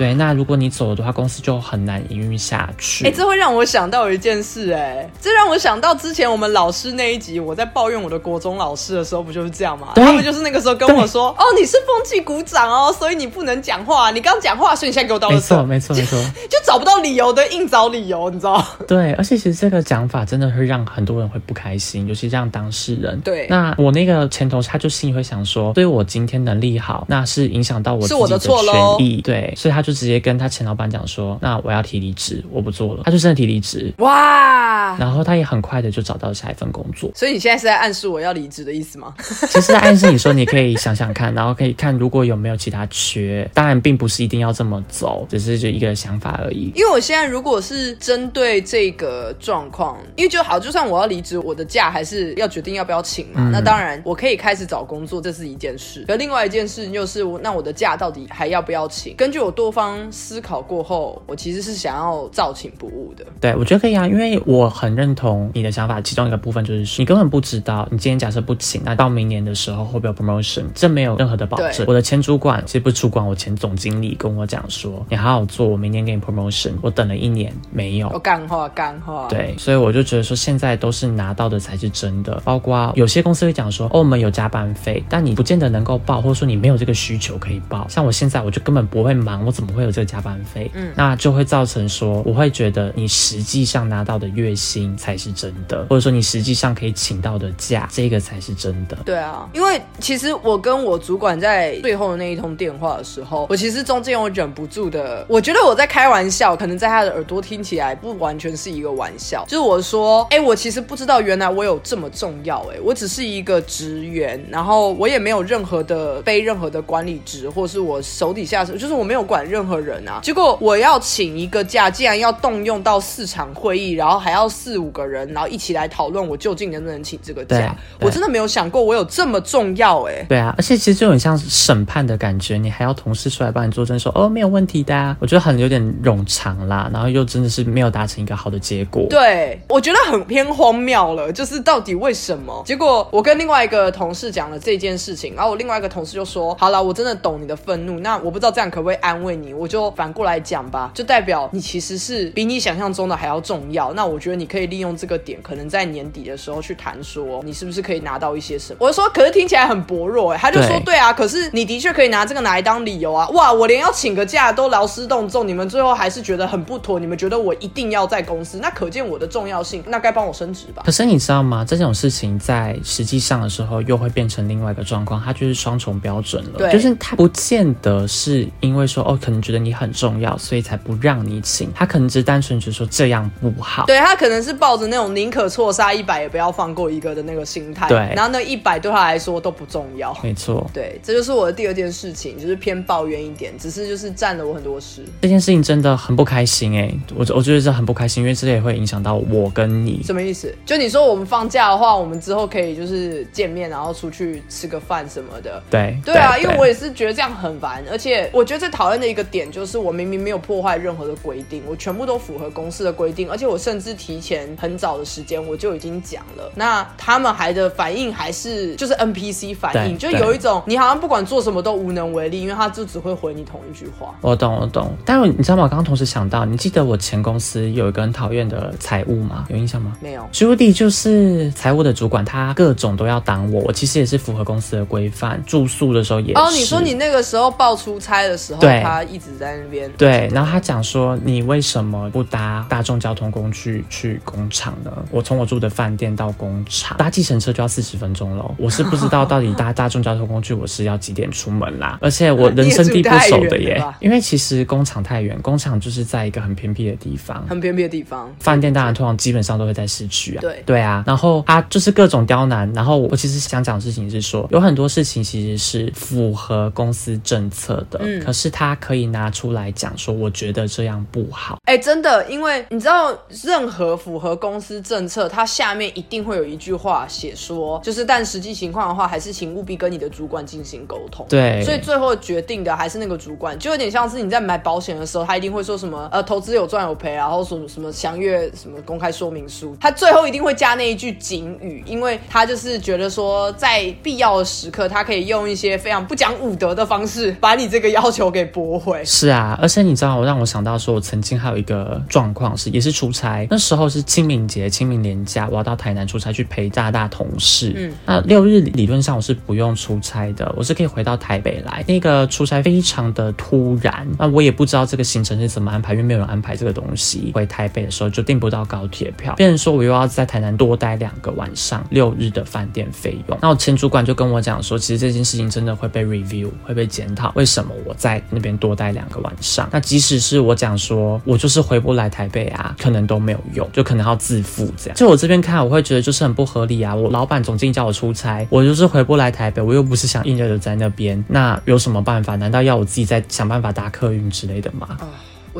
[0.00, 3.06] 对，那如果你走了的话，公司就很难营运下去。
[3.06, 9.88] 哎，这会让我想到一件事，哎，这让我想到之前我们老师那一集，我在抱怨我的国中老师的时候，不就是这样吗？
[9.96, 15.36] 他们就是那个时候跟我说，哦，你是风气鼓掌哦，所以你不能讲话，你刚讲话，所以你现在给我道歉。
[15.36, 18.66] 没错，没错，没错，就 找不到理由的硬找理由，你知道？
[18.88, 23.20] 对，而且其实这个讲法真的会让很多人会不开心，尤其让当事人。
[23.20, 28.54] 对，那我那个前头他就心里会想说，所以我今天能力好，那是影响到我自己的权
[28.98, 30.60] 益，对，所以他就直接跟他前。
[30.70, 34.96] 老板讲说：“那我要提离职，我不做了。”他就真的提离职哇！
[34.98, 37.10] 然后他也很快的就找到下一份工作。
[37.12, 39.12] 所以你现在是在暗示我要离职的意思吗？
[39.48, 43.50] 其实暗示你说你可以想想看，然后可以看如果有没有其他缺。
[43.52, 46.70] 当然，并不是一定要这么走，只是就一个想法而已。
[46.76, 53.50] 因为我现在如果是针对这个状况，因为就好，就算我要离职，我的假还是要决定要不要请嘛。
[53.52, 56.04] 那当然，我可以开始找工作，这是一件事。
[56.06, 59.16] 而另外一件事就是，那我的假到底还要不要请？
[59.16, 60.60] 根据我多方思考。
[60.60, 63.24] 过后，我其实是想要照请不误的。
[63.40, 66.00] 对，我觉得可以啊，因为我很认同你的想法。
[66.00, 70.64] 其中一个部分就是，你根本不知道，你今天假设不请，那到明年的时候会不会有 promotion？
[70.74, 71.84] 这没有任何的保证。
[71.88, 76.72] 我的前主管其实不是主管，我前总经理跟我讲说，你好好做，我明年给你 promotion。
[76.82, 78.08] 我等了一年没有。
[78.10, 79.26] 我干话，干话。
[79.28, 82.40] 对，所以我就觉得说，现在都是拿到的才是真的。
[82.44, 87.86] 包括有些公司会讲说，哦，我们有加班费，但你不见得能够报，或者说你没有这个需求可以报。
[87.88, 90.70] 像我现在，我就根本不会忙，我怎么会有这个加班费？
[90.72, 98.96] 嗯，那就会造成说，我会觉得你实际上拿到的月薪才是真的，或者说你实际上可以请到的假，这个才是真的。
[99.04, 119.49] 对啊，因为其实我跟我主管在最后的那一通电话的时候，我其实中间我忍不住的，我觉得我在开玩笑，可能在他的耳朵听起来不完全是一个玩笑，就是我说，哎，我其实不知道原来我有这么重要，哎，我只是一个职员，然后我也没有任何的背任何的管理职，或是我手底下就是我没有管。
[119.50, 120.20] 任何人啊。
[120.22, 127.74] 结果我要请一个假，竟然要动用到四场会议，然后还要四五个人，然后一起来讨论我究竟能不能请这个假。
[128.00, 130.24] 我真的没有想过我有这么重要哎。
[130.28, 134.94] 对啊，而且其实就很像审判的感觉，你还要同事出来帮你作证，说哦没有问题的。
[134.94, 135.16] 啊。
[135.20, 139.06] 我觉得很有点冗长啦，然后又真的是没有达成一个好的结果。
[139.10, 142.62] 对，我觉得很偏荒谬了，就是到底为什么？
[142.66, 153.92] 结果我跟另外一个同事讲了这件事情，然后我另外一个同事就说：“好了，我真的懂你的愤怒，那我不知道这样可不可以安慰你，我就反过来讲吧，就代表你其实是比你想象中的还要重要。
[153.94, 163.28] 那我觉得你可以利用这个点，可能在年底的时候去谈说，你是不是可以拿到一些什么？”我就说：“可是听起来很薄弱。”哎，他就说：“对啊，可是你的确可以拿这个拿来当理由啊！
[163.30, 170.82] 哇，我连要请个假都劳师动众，你们最后还是觉得很不妥，你们觉得我一定要在公司，那可见我的重要性，那该帮我升职吧？
[170.84, 171.64] 可是你知道吗？
[171.66, 176.58] 这种事情在实际上的时候，又会变成另外一个状况，它就是双重标准了。
[176.58, 181.72] 对，就是他不见得是因为说哦，可能觉得你很重要，所以才不让你请。
[181.74, 183.86] 他可能只是单纯只是说这样不好。
[183.86, 187.88] 对他可能是抱着那种宁可错杀一百，也不要放过一个的那个心态。
[187.88, 190.16] 对，然后那一百对他来说都不重要。
[190.22, 190.68] 没错。
[190.72, 195.04] 对，这就是我的第二件事情，就是偏抱怨一点，只是就是占了我很多事。
[195.22, 200.02] 这件事情真的很不开心哎，我我觉得这很不开心，因为这也会影响到我跟你。
[200.04, 200.54] 什么意思？
[200.66, 205.62] 就你说我们放假的话，我们之后可以就是见面，然后出去吃个饭什么的。
[205.70, 224.14] 对对啊，因为我也是觉得这样很烦，而且我觉得最讨厌的一个点就是我明明没有破坏任何的规定，我全部都符合公司的规定，而且我甚至提前很早的时间我就已经讲了，那他们还的反应还是就是 NPC 反应，就有一种你好像不管做什么都无能为力，因为他就只会回你同一句话。
[224.20, 225.64] 我懂我懂，但是你知道吗？
[225.64, 229.46] 我刚刚同时想到，你记得我前公司有一个很讨厌的财务吗？
[229.48, 229.96] 有印象吗？
[230.00, 230.26] 没有。
[230.32, 233.62] 朱迪就是财务的主管，他各种都要挡我。
[233.62, 236.40] 我其实也是符合公司的规范，住宿的时候也是。
[236.40, 239.90] 哦，你说你那个时候报出差的时候，他一直在那边。
[239.98, 244.90] 对，然后他讲说，你为什么不搭大众交通工具去工厂呢？
[245.10, 248.54] 我从我住的饭店到工厂搭计程车就要四十分钟了。
[248.56, 251.98] 我是不知道到底搭大众交通工具我是要几点出门啦。
[252.02, 258.32] 而且我人生地不熟的耶，因为其实工厂太远，工厂就是在一个很偏僻的地方，很偏僻的地方。
[258.38, 260.40] 饭店当然通常基本上都会在市区啊。
[260.40, 262.70] 对对啊，然后他就是各种刁难。
[262.72, 271.58] 然后我其实想讲的事情是说，有很多事情其实是符合公司政策的，嗯，可是他可以拿出来讲说，我觉得这样不好。
[271.64, 281.26] 哎，真的，因为你知道，任何符合公司政策，它下面一定会有一句话写说，就是但实际情况的话，还是请务必跟你的主管进行沟通。
[281.28, 299.04] 对，所以最后决定的还是那个主管，就有点像是你在买保险的时候，他一定会说什么呃，投资有赚有赔，然后什么什么详阅什么公开说明书，他最后一定会加那一句警语，因为他就是觉得说，在必要的时刻，他可以用一些非常不讲武德的方式，把你这个要求给驳回。
[299.04, 307.72] 是啊，而且你知道，我让我想到说，我曾经还有一个状况是，也是出差，那时候是清明节、清明年假，我要到台南出差去陪大大同事。
[307.76, 311.84] 嗯，那六日理论上我是不用出差的，我是可以回到台北来。
[311.86, 317.30] 那个出差非常的突然，那我也不知道这个行程是怎么安排，因为没有人安排这个东西。
[317.34, 323.38] 回台北的时候就订不到高铁票，别人说我又要在台南多待两个晚上，六日的饭店费用。
[323.42, 329.68] 那我前主管就跟我讲说，其实这件事情真的会被 review，会被检讨，为什么我在那边多多待两个晚上？
[329.72, 334.96] 那即使是我讲说我就是回不来台北啊，可能都没有用，就可能要自付这样。
[334.96, 336.94] 就我这边看，我会觉得就是很不合理啊。
[336.94, 342.36] 我老板总经理叫我出差，我就是回不来台北，我又不是想硬着的在那边，那有什么办法？
[342.36, 344.96] 难道要我自己再想办法搭客运之类的吗？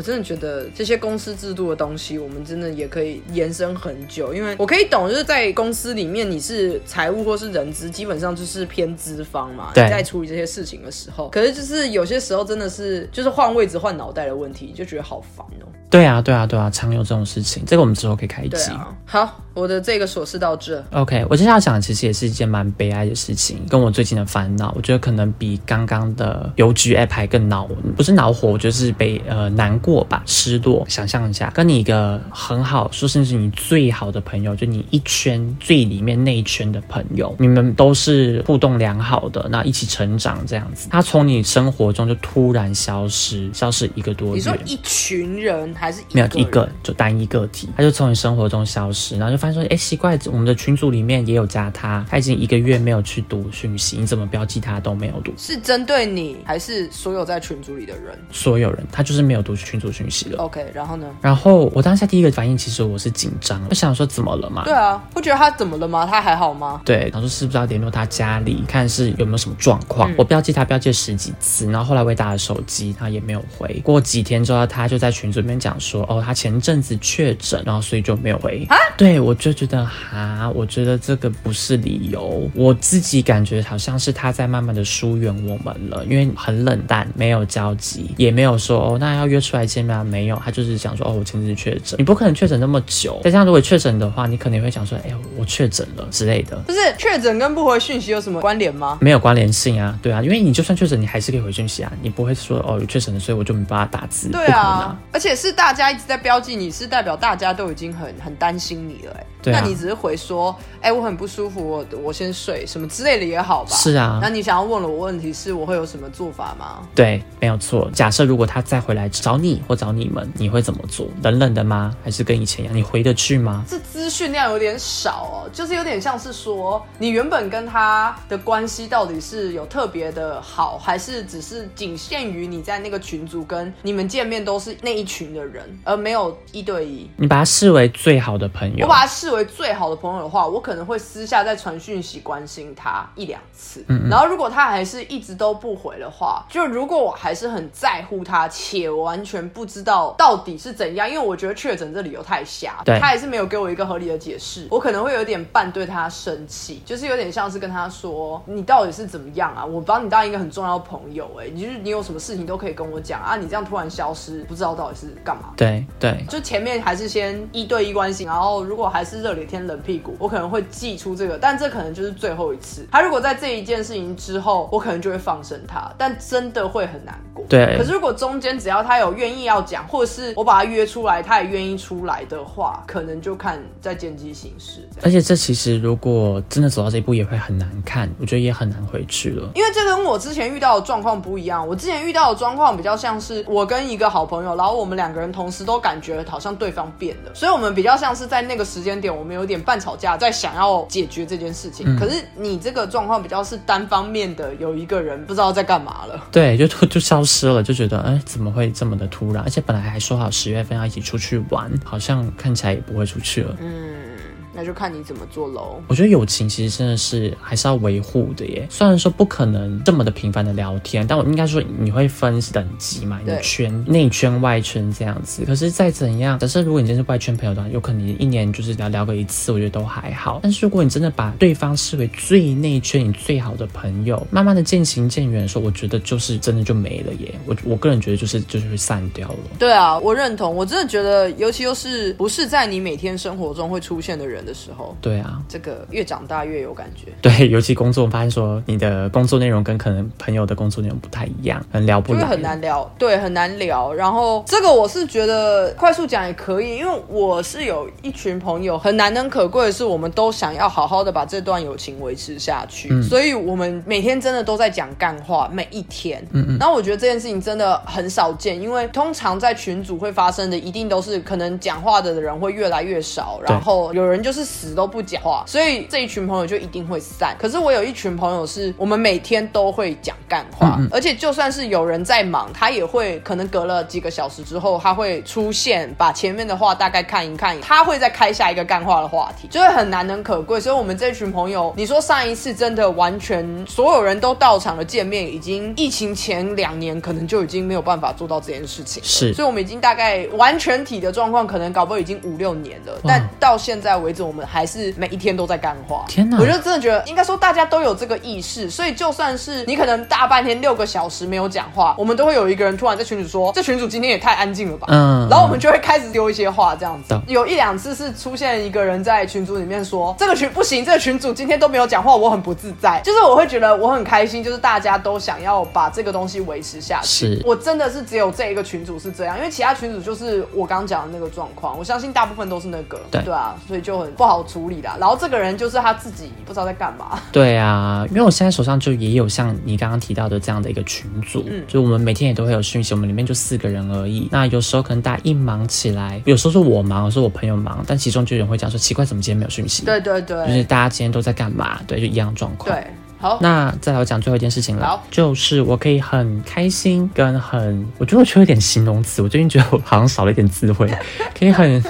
[0.01, 4.33] 我真的觉得这些公司制度的东西，我们真的也可以延伸很久。
[4.33, 9.71] 因为我可以懂，就是在公司里面，你是财务或是人资，基本上就是偏资方嘛。
[9.77, 9.83] 你。
[9.91, 15.69] 在处理这些事情的时候，可是就是有些时候真的是就是换位置换脑袋的问题，就觉得好烦哦。
[15.91, 17.65] 对啊，对啊，对啊，常有这种事情。
[17.67, 18.71] 这个我们之后可以开一集。
[19.05, 20.81] 好，我的这个琐事到这。
[20.93, 30.87] OK，我接下来讲的其实也是一件蛮悲哀的事情，跟我最近的烦恼，我觉得可能比刚刚的邮局 App 还更恼，不是恼火，我觉得是被呃难过吧，失落。
[30.89, 44.35] 想象一下，跟你一个很好，说甚至你最好的朋友，就你一圈最里面那一圈的朋友，你们都是互动良好的，那一起成长这样子，他从你生活中就突然消失，消失一个多月。
[44.35, 45.75] 你说一群人？
[45.81, 55.33] 还是没有一个，就单一个体，他就从你生活中消失，然后就发现说，哎，奇怪，我们的群组里面也有加他，他已经一个月没有去读讯息，你怎么标记他都没有读？
[55.39, 58.19] 是针对你，还是所有在群组里的人？
[58.31, 60.43] 所有人，他就是没有读群组讯息了。
[60.43, 61.07] OK，然后呢？
[61.23, 64.65] 然后我当下第一个反应其实我是紧张，我想说怎么了嘛？
[64.65, 66.07] 对啊，不觉得他怎么了吗？
[66.07, 66.83] 他还好吗？
[66.85, 70.13] 对，然后说是不是要联络他家里，看是有没有什么状况。
[70.19, 73.81] 我标记他标记了十几次，然后后来我也打了手机，他也没有回。
[73.85, 78.67] 过几天之后，他就在群组里面讲说，哦，他前阵子确诊，然后所以就没有回。
[78.69, 78.77] 啊？
[78.97, 90.41] 对，我就觉得哈，我觉得这个不是理由，我自己感觉好像是他在慢慢的疏远我们了，因为很冷淡，没有交集，也没有说哦，那要约出来见面没有？
[90.45, 93.21] 他就是讲说，哦，我前阵子确诊，你不可能确诊那么久。
[93.25, 96.57] 再加上如果确诊的话，你可能会想说，哎，我确诊了之类的。
[96.67, 98.99] 不是确诊跟不回讯息有什么关联吗？
[99.01, 104.29] 没有关联性啊，对啊，因为你就算确诊，你还是可以回讯息啊，你不会说哦，有确诊的，所以我就没办法打字。
[104.29, 109.15] 对啊，而且是大家一直在标记你，是代表大家都已经很很担心你了，
[109.47, 109.53] 哎。
[109.53, 113.71] 那你只是回说，哎，我很不舒服，我我先睡什么之类的也好吧。
[113.71, 116.87] 是啊，那你想要问了我问题是我会有什么做法吗？
[116.95, 117.91] 对，没有错。
[117.95, 121.07] 假设如果他再回来找你或找你们，你会怎么做？
[121.23, 121.97] 冷冷的吗？
[122.05, 122.77] 还是跟以前一样？
[122.77, 123.65] 你回得去吗？
[123.67, 137.09] 这资讯量有点少哦，就是有点像是说，你原本跟他的关系到底是有特别的好，还是只是仅限于你在那个群组跟你们见面都是那一群的人，而没有一对一？
[137.17, 139.30] 你把他视为最好的朋友，我把他视。
[139.33, 143.85] 为最好的朋友的话，我可能会私下再传讯息关心他一两次。
[143.89, 159.65] 嗯，然后如果他还是一直都不回的话，就如果我还是很在乎他，且完全不知道到底是怎样，因为我觉得确诊这理由太瞎，对，他还是没有给我一个合理的解释，我可能会有点半对他生气，就是有点像是跟他说，你到底是怎么样啊？
[159.65, 165.53] 我把你当一个很重要的朋友，哎，你就是你有什么事情都可以跟我讲啊，你这样突然消失，不知道到底是干嘛？
[165.57, 169.20] 对对，就前面还是先一对一关心，然后如果还是。
[169.23, 172.87] 热脸贴冷屁股，我可能会寄出这个，但这可能就是最后一次。
[172.91, 177.45] 他如果在这一件事情之后，我可能就会放生他，但真的会很难过。
[177.49, 177.77] 对。
[177.79, 184.89] 可是如果中间只要他有愿意要讲，或者是我把他约出来，他也愿意出来的话，可能就看在见机行事。
[185.03, 189.49] 而且这其实如果真的走到这一步，也会很难看，我觉得也很难回去了。
[189.55, 199.10] 因为这跟我之前遇到的状况不一样，我之前遇到的状况比较像是我跟一个好朋友，然后我们两个人同时都感觉好像对方变了，所以我们比较像是在那个时间点。
[199.11, 201.97] 我们有点半吵架，在想要解决这件事情。
[201.99, 209.43] 可是你这个状况比较是单方面的，有一个人不知道在干嘛了，对，就就消失了，就觉得哎，怎么会这么的突然？
[209.43, 213.57] 而且本来还说好十月份要一起出去玩，好像看起来也不会出去了。
[213.61, 214.10] 嗯。
[214.53, 215.81] 那就看你怎么做喽。
[215.89, 218.67] 我觉得友情其实真的是还是要维护的耶。
[218.71, 225.45] 虽然说不可能这么的频繁的聊天，但我应该说你会分等级嘛，你圈内圈外圈这样子。
[225.45, 230.41] 可是再怎样，假设如果你真是外圈朋友的话，有可能一年就是聊聊个一次，我觉得都还好。
[230.43, 237.35] 但是如果你真的把对方视为最内圈你最好的朋友，慢慢的渐行渐远的时候，我觉得就是真的就没了耶。
[237.47, 239.39] 我我个人觉得就是就是会散掉了。
[239.59, 240.55] 对啊，我认同。
[240.55, 244.40] 我真的觉得，尤其又是不是在你每天生活中会出现的人。
[244.45, 247.13] 的时候，对啊，这个越长大越有感觉。
[247.23, 252.91] 对，尤其工作，发现说你的工作内容跟可能朋友的工作内容不太一样，很聊不来，很难聊。
[252.99, 253.93] 对，很难聊。
[253.93, 266.27] 然后这个我是觉得快速讲也可以，因为我是有一群朋友，很难能可贵的是，我们都想要好好的把这段友情维持下去，所以我们每天真的都在讲干话，每一天。
[266.33, 266.59] 嗯嗯。
[266.59, 274.30] 然后我觉得这件事情真的很少见，因为通常在群组会发生的，一定都是可能讲话的人会越来越少，然后有人就。
[274.31, 277.35] 就是死都不讲话，所以这一群朋友就一定会散。
[277.37, 290.61] 可是我有一群朋友是我们每天都会讲干话，而且就算是有人在忙，他也会可能隔了几个小时之后，他会出现，把前面的话大概看一看，他会再开下一个干话的话题，就会很难能可贵。
[290.61, 299.03] 所以，我们这群朋友，你说上一次真的完全所有人都到场的见面，已经疫情前两年，可能就已经没有办法做到这件事情。
[299.03, 304.20] 是，所以我们已经大概完全体的状况，可能搞不好已经五六年了，但到现在为止。
[304.23, 306.05] 我们还是每一天都在干话。
[306.09, 306.39] 天哪！
[306.39, 317.19] 我就真的觉得，应该说大家都有这个意识，所以就算是你可能大半天六个小时没有讲话，我们都会有一个人突然在群主说：“这群主今天也太安静了吧。”嗯，然后我们就会开始丢一些话，这样子。
[317.27, 327.07] 有一两次是出现一个人在群组里面说：“这个群不行，这个群主今天都没有讲话，我很不自在。”就是我会觉得我很开心，就是大家都想要把这个东西维持下去。
[327.07, 333.01] 是我真的是只有这一个群主是这样，因为其他群主就是我刚讲的那个状况，我相信大部分都是那个。
[333.11, 334.91] 对对啊，所以就很不好处理的。
[334.99, 337.21] 然后这个人就是他自己不知道在干嘛。
[337.33, 344.29] 对啊，因为我现在手上就也有像你刚刚提到的这样的一个群组，嗯，就我们每天也都会有讯息，我们里面就四个人而已。
[344.31, 349.85] 那有时候可能大家一忙起来，有时候是我忙，有时候我朋友忙，但其中就有人会讲说奇怪，怎么今天没有讯息？
[349.85, 351.81] 对对对，就是大家今天都在干嘛？
[351.87, 352.75] 对，就一样状况。
[352.75, 352.87] 对。
[353.23, 360.91] 好，那再来我讲最后一件事情了，就是我可以很开心跟很，我觉得我缺一点形容词，我最近觉得我好像少了一点智慧，
[361.39, 361.83] 可以很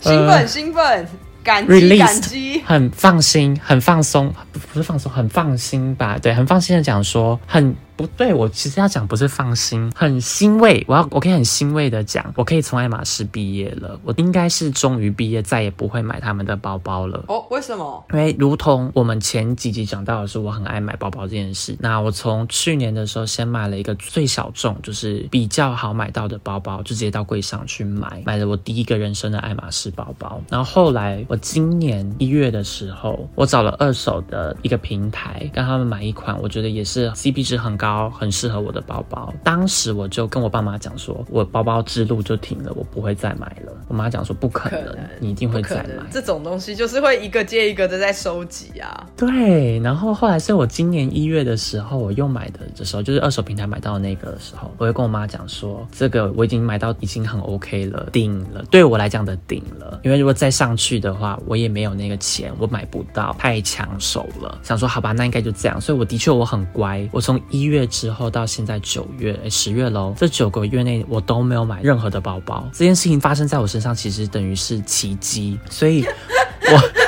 [0.00, 1.06] 兴奋兴奋，
[1.42, 6.18] 感激感激，很放心，很放松，不不是放松，很放心吧？
[6.20, 7.74] 对，很放心的讲说很。
[7.98, 10.84] 不对，我其实要讲不是放心，很欣慰。
[10.86, 13.98] 我要我可以很欣慰的讲，我可以从爱马仕毕业了。
[14.04, 17.24] 我应该是终于毕业，再也不会买他们的包包了。
[17.26, 18.04] 哦，为什么？
[18.12, 21.76] 因为如同我们前几集讲到的是，我很爱买包包这件事。
[21.80, 30.40] 那我从去年的时候先买了一个最小众，就是比较好买到的包包，就直接到柜上去买，买了我第一个人生的爱马仕包包。
[30.48, 37.87] 然后后来我今年一月的时候，我找了二手的一个平台，跟他们买一款，我觉得也是 CP 值很高。
[37.88, 43.72] 包很适合我的包包，当时我就跟我爸妈讲说，我包包之路就停了，我不会再买了。
[43.88, 46.04] 我妈讲说不可能，你一定会再买。
[46.10, 49.06] 这种东西就是会一个接一个的在收集啊。
[49.16, 60.00] 对，然后后来是我今年一月的时候，我又买的的时候，就是二手平台买到那个的时候，我会跟我妈讲说，这个我已经买到已经很 OK 了，顶了，对我来讲的顶了。
[60.04, 64.58] 因为如果再上去的话，我也没有那个钱，我买不到，太抢手了。
[64.62, 65.80] 想说好吧，那应该就这样。
[65.80, 67.77] 所以我的确我很乖，我从一月。
[67.78, 72.68] 月之后到现在九月，十月喽，这九个月内我都没有买任何的包包。
[72.72, 77.07] 这件事情发生在我身上，其实等于是奇迹，所以我。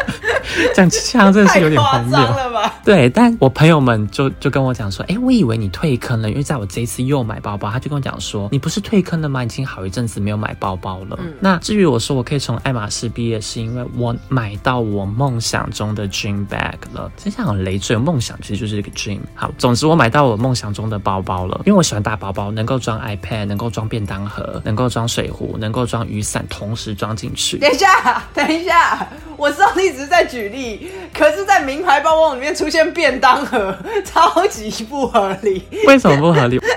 [0.75, 2.75] 讲这样真的是有点荒谬了吧？
[2.85, 9.45] 对，但我朋友们就就跟我讲说，哎，我以为你退坑了，因为在我这一次又买包包，他就跟我讲说，你不是退坑了吗？
[9.45, 11.19] 已经好一阵子没有买包包了。
[11.41, 17.11] 那至于我说我可以从爱马仕毕业，是因为我买到我梦想中的 dream bag 了。
[17.17, 19.21] 真相很累赘，梦想其实就是一个 dream。
[19.35, 27.59] 好，总之我买到我梦想中的包包了，因为我喜欢大包包，能够装 iPad，能够装便当盒，能够装水壶，能够装雨伞，同时装进去。
[27.59, 30.40] 等一下，等一下，我知道你只是在举。
[30.49, 35.63] 例，可是，在名牌包包里面出现便当盒，超级不合理。
[35.87, 36.59] 为什么不合理？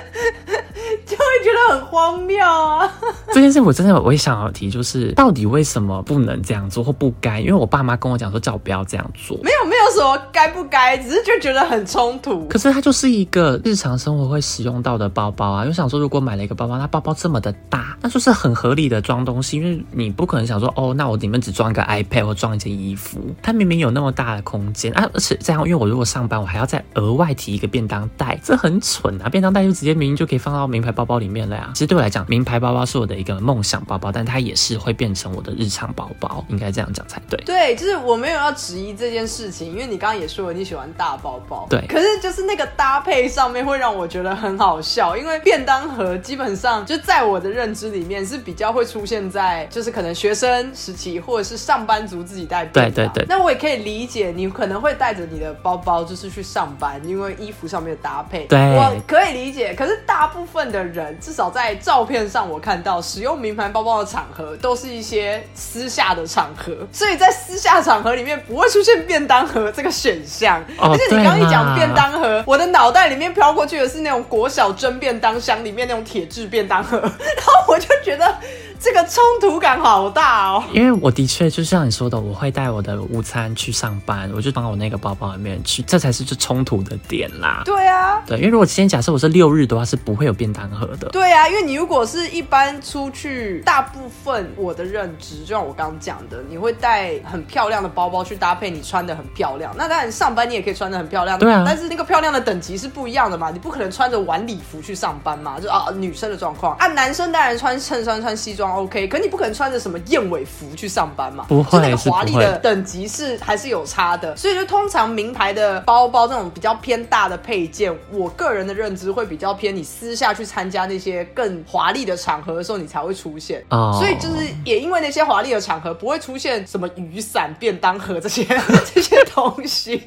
[1.06, 2.92] 就会觉得很荒谬啊！
[3.34, 7.40] 这件事我真的我也想要提，就是到底为什么不能这样做或不该？
[7.40, 9.38] 因为我爸妈跟我讲说，叫我不要这样做。
[9.44, 12.48] 没有没有什么该不该，只是就觉得很冲突。
[12.48, 15.66] 可是它就是一个日常生活会使用到的包包啊！
[15.66, 19.58] 又想说，如果买了一个包包，它包包这么的大，那就是很合理的装东西。
[19.58, 25.08] 因为你不可能想说，哦，那我里面只装一个 iPad 或装一件衣服，它明明有那么大的空间啊！
[25.14, 29.30] 而且这样，因为我如果上班，我还要再额外提一个便当袋，这很蠢啊！
[29.30, 31.72] 便当袋就直接明明就可以放到名牌包包里面了呀。
[31.74, 37.40] 其实对我来讲，名牌包包是我的一个梦想包包，但它也是会变成我的日常包包，应该这样讲才对。
[37.46, 41.68] 对，就是我没有要质疑这件事情，因为你刚刚也说了你喜欢大包包。
[41.70, 52.66] 对，可是就是那个搭配上面会让我觉得很好笑，因为便当盒基本上就在我的认知里面是比较会出现在就是可能学生时期或者是上班族自己带。
[52.66, 53.26] 对对对。
[53.28, 58.46] 那我也可以理解你可能会带着你的包包就是去上班，因为衣服上面的搭配。
[58.46, 59.74] 对，我可以理解。
[59.74, 70.64] 可是大部分的人至少在照片上，我看到使用名牌包包的场合都是一些私下的场合，所以在私下场合里面不会出现便当盒这个选项。
[70.78, 78.36] 而且你刚一讲便当盒，我的脑袋里面飘过去的是那种国小蒸便当箱里面那种铁质便当盒， 然后我就觉得。
[78.84, 87.62] 这个冲突感好大哦，因为我的确就像你说的，我会带我的午餐去上班，我就放我那个包包里面去，这才是最冲突的点啦。
[87.64, 91.08] 对啊，对，因为如果今天假设我是六日的话，是不会有便当盒的。
[91.14, 99.74] 对啊，因为你如果是一般出去，大部分我的认知，就像我刚刚讲的，你会带很漂亮的包包去搭配你穿的很漂亮。
[99.78, 101.64] 那当然上班你也可以穿的很漂亮，对啊。
[101.66, 108.73] 但是那个漂亮的等级是不一样的嘛，你不可能穿着晚礼服去上班嘛，就啊女生的状况啊，男生当然穿衬衫穿西装。
[108.76, 111.46] OK，可你不可能穿着什么燕尾服去上班嘛？
[111.48, 114.36] 不会，那个华丽的等级是还是有差的。
[114.36, 123.64] 所以就通常名牌的包包这种比较偏大的配件，我个人的认知会比较偏你私下去参加那些更华丽的场合的时候，你才会出现。
[123.70, 128.44] 哦，所以就是也因为那些华丽的场合不会出现什么雨伞、便当盒这些
[128.96, 130.02] 这些东西，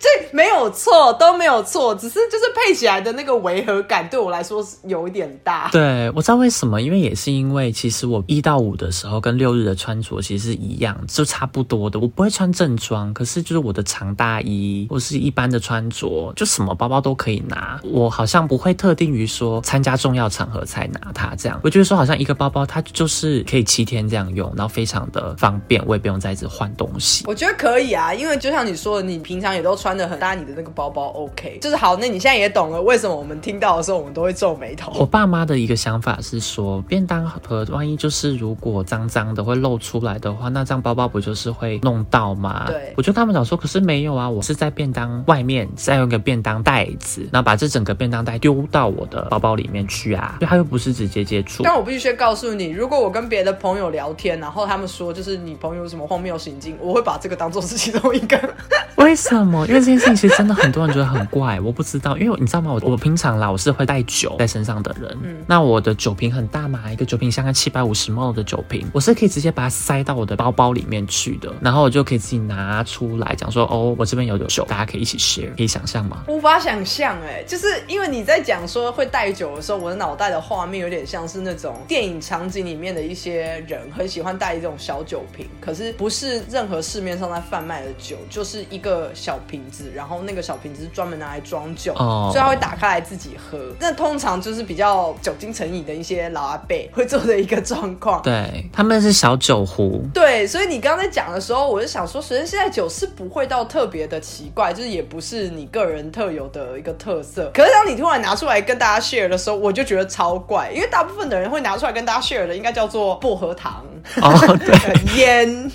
[0.00, 5.68] 这没有错，都没有错，只是就是配起来的那个违和感对我来说是有一点大。
[5.70, 8.05] 对，我知道为什么，因为也是因为其实。
[8.06, 11.98] 我一到五的时候跟六日的穿着其实是一样，就差不多的。
[11.98, 17.80] 我不会穿正装，可是就是我的长大衣或是一般的穿着，就什么包包都可以拿。
[17.82, 21.60] 我好像不会特定于说参加重要场合才拿它这样。
[21.64, 27.24] 我觉得说好像一个包包它就是可以七天这样用，然后非常的方便，我也不用再一直换东西。
[27.26, 31.96] 我觉得可以啊，因为就像你说的，你平常也都穿的很搭你的那个包包，OK，就是好。
[31.96, 34.92] 那你现在也懂了为什么我们听到的时候我们都会皱眉头。
[34.98, 37.95] 我爸妈的一个想法是说，便当盒万一。
[37.96, 42.64] 一就是如果脏脏的会露出来的话，那这样包包不就是会弄到吗？
[42.66, 51.62] 对，我就他们讲说，可是没有啊，我是在便当外面再用个便当袋子，然后把这整个便当袋丢到我的包包里面去啊，对，它又不是直接接触。
[51.62, 58.38] 但我必须先告诉你，如果我跟别的朋友聊天，然后他们说就是你朋友有什么荒谬行径，我会把这个当做是其中一个。
[58.96, 59.66] 为什么？
[59.66, 62.72] 因为这件事情其实真的很多人觉得很怪，我不知道，因为你知道吗？
[62.72, 76.24] 我我平常老是会带酒在身上的人，嗯，那我的酒瓶很大嘛，一个酒瓶箱概七百五十 ml 的酒瓶，我是可以直接把它塞到我的包包里面去的，然后我就可以自己拿出来讲说，哦，我这边有酒，大家可以一起 share，可以想象吗？
[76.26, 93.58] 无法想象，哎，就是因为你在讲说会带酒的时候，我的脑袋的画面有点像是那种电影场景里面的一些人很喜欢带一种小酒瓶，可是不是任何市面上在贩卖的酒，就是一个小瓶子，然后那个小瓶子是专门拿来装酒，所以他会打开来自己喝。
[93.78, 98.22] 那通常就是比较酒精成瘾的一些老阿伯会做的一个状况。
[98.22, 100.02] 对，他们是小酒壶。
[100.14, 107.50] 对，所以你刚才讲的时候，我就想说，随着现在酒是不会到特别的奇怪，就是也不是你个人特有的一个特色。
[107.52, 113.84] 可是当你突然拿出来跟大家 share 的时候，我就觉得超怪，因为大部分的人会拿出来跟大家 share 的，应该叫做薄荷糖。
[114.22, 115.70] 哦，对， 烟。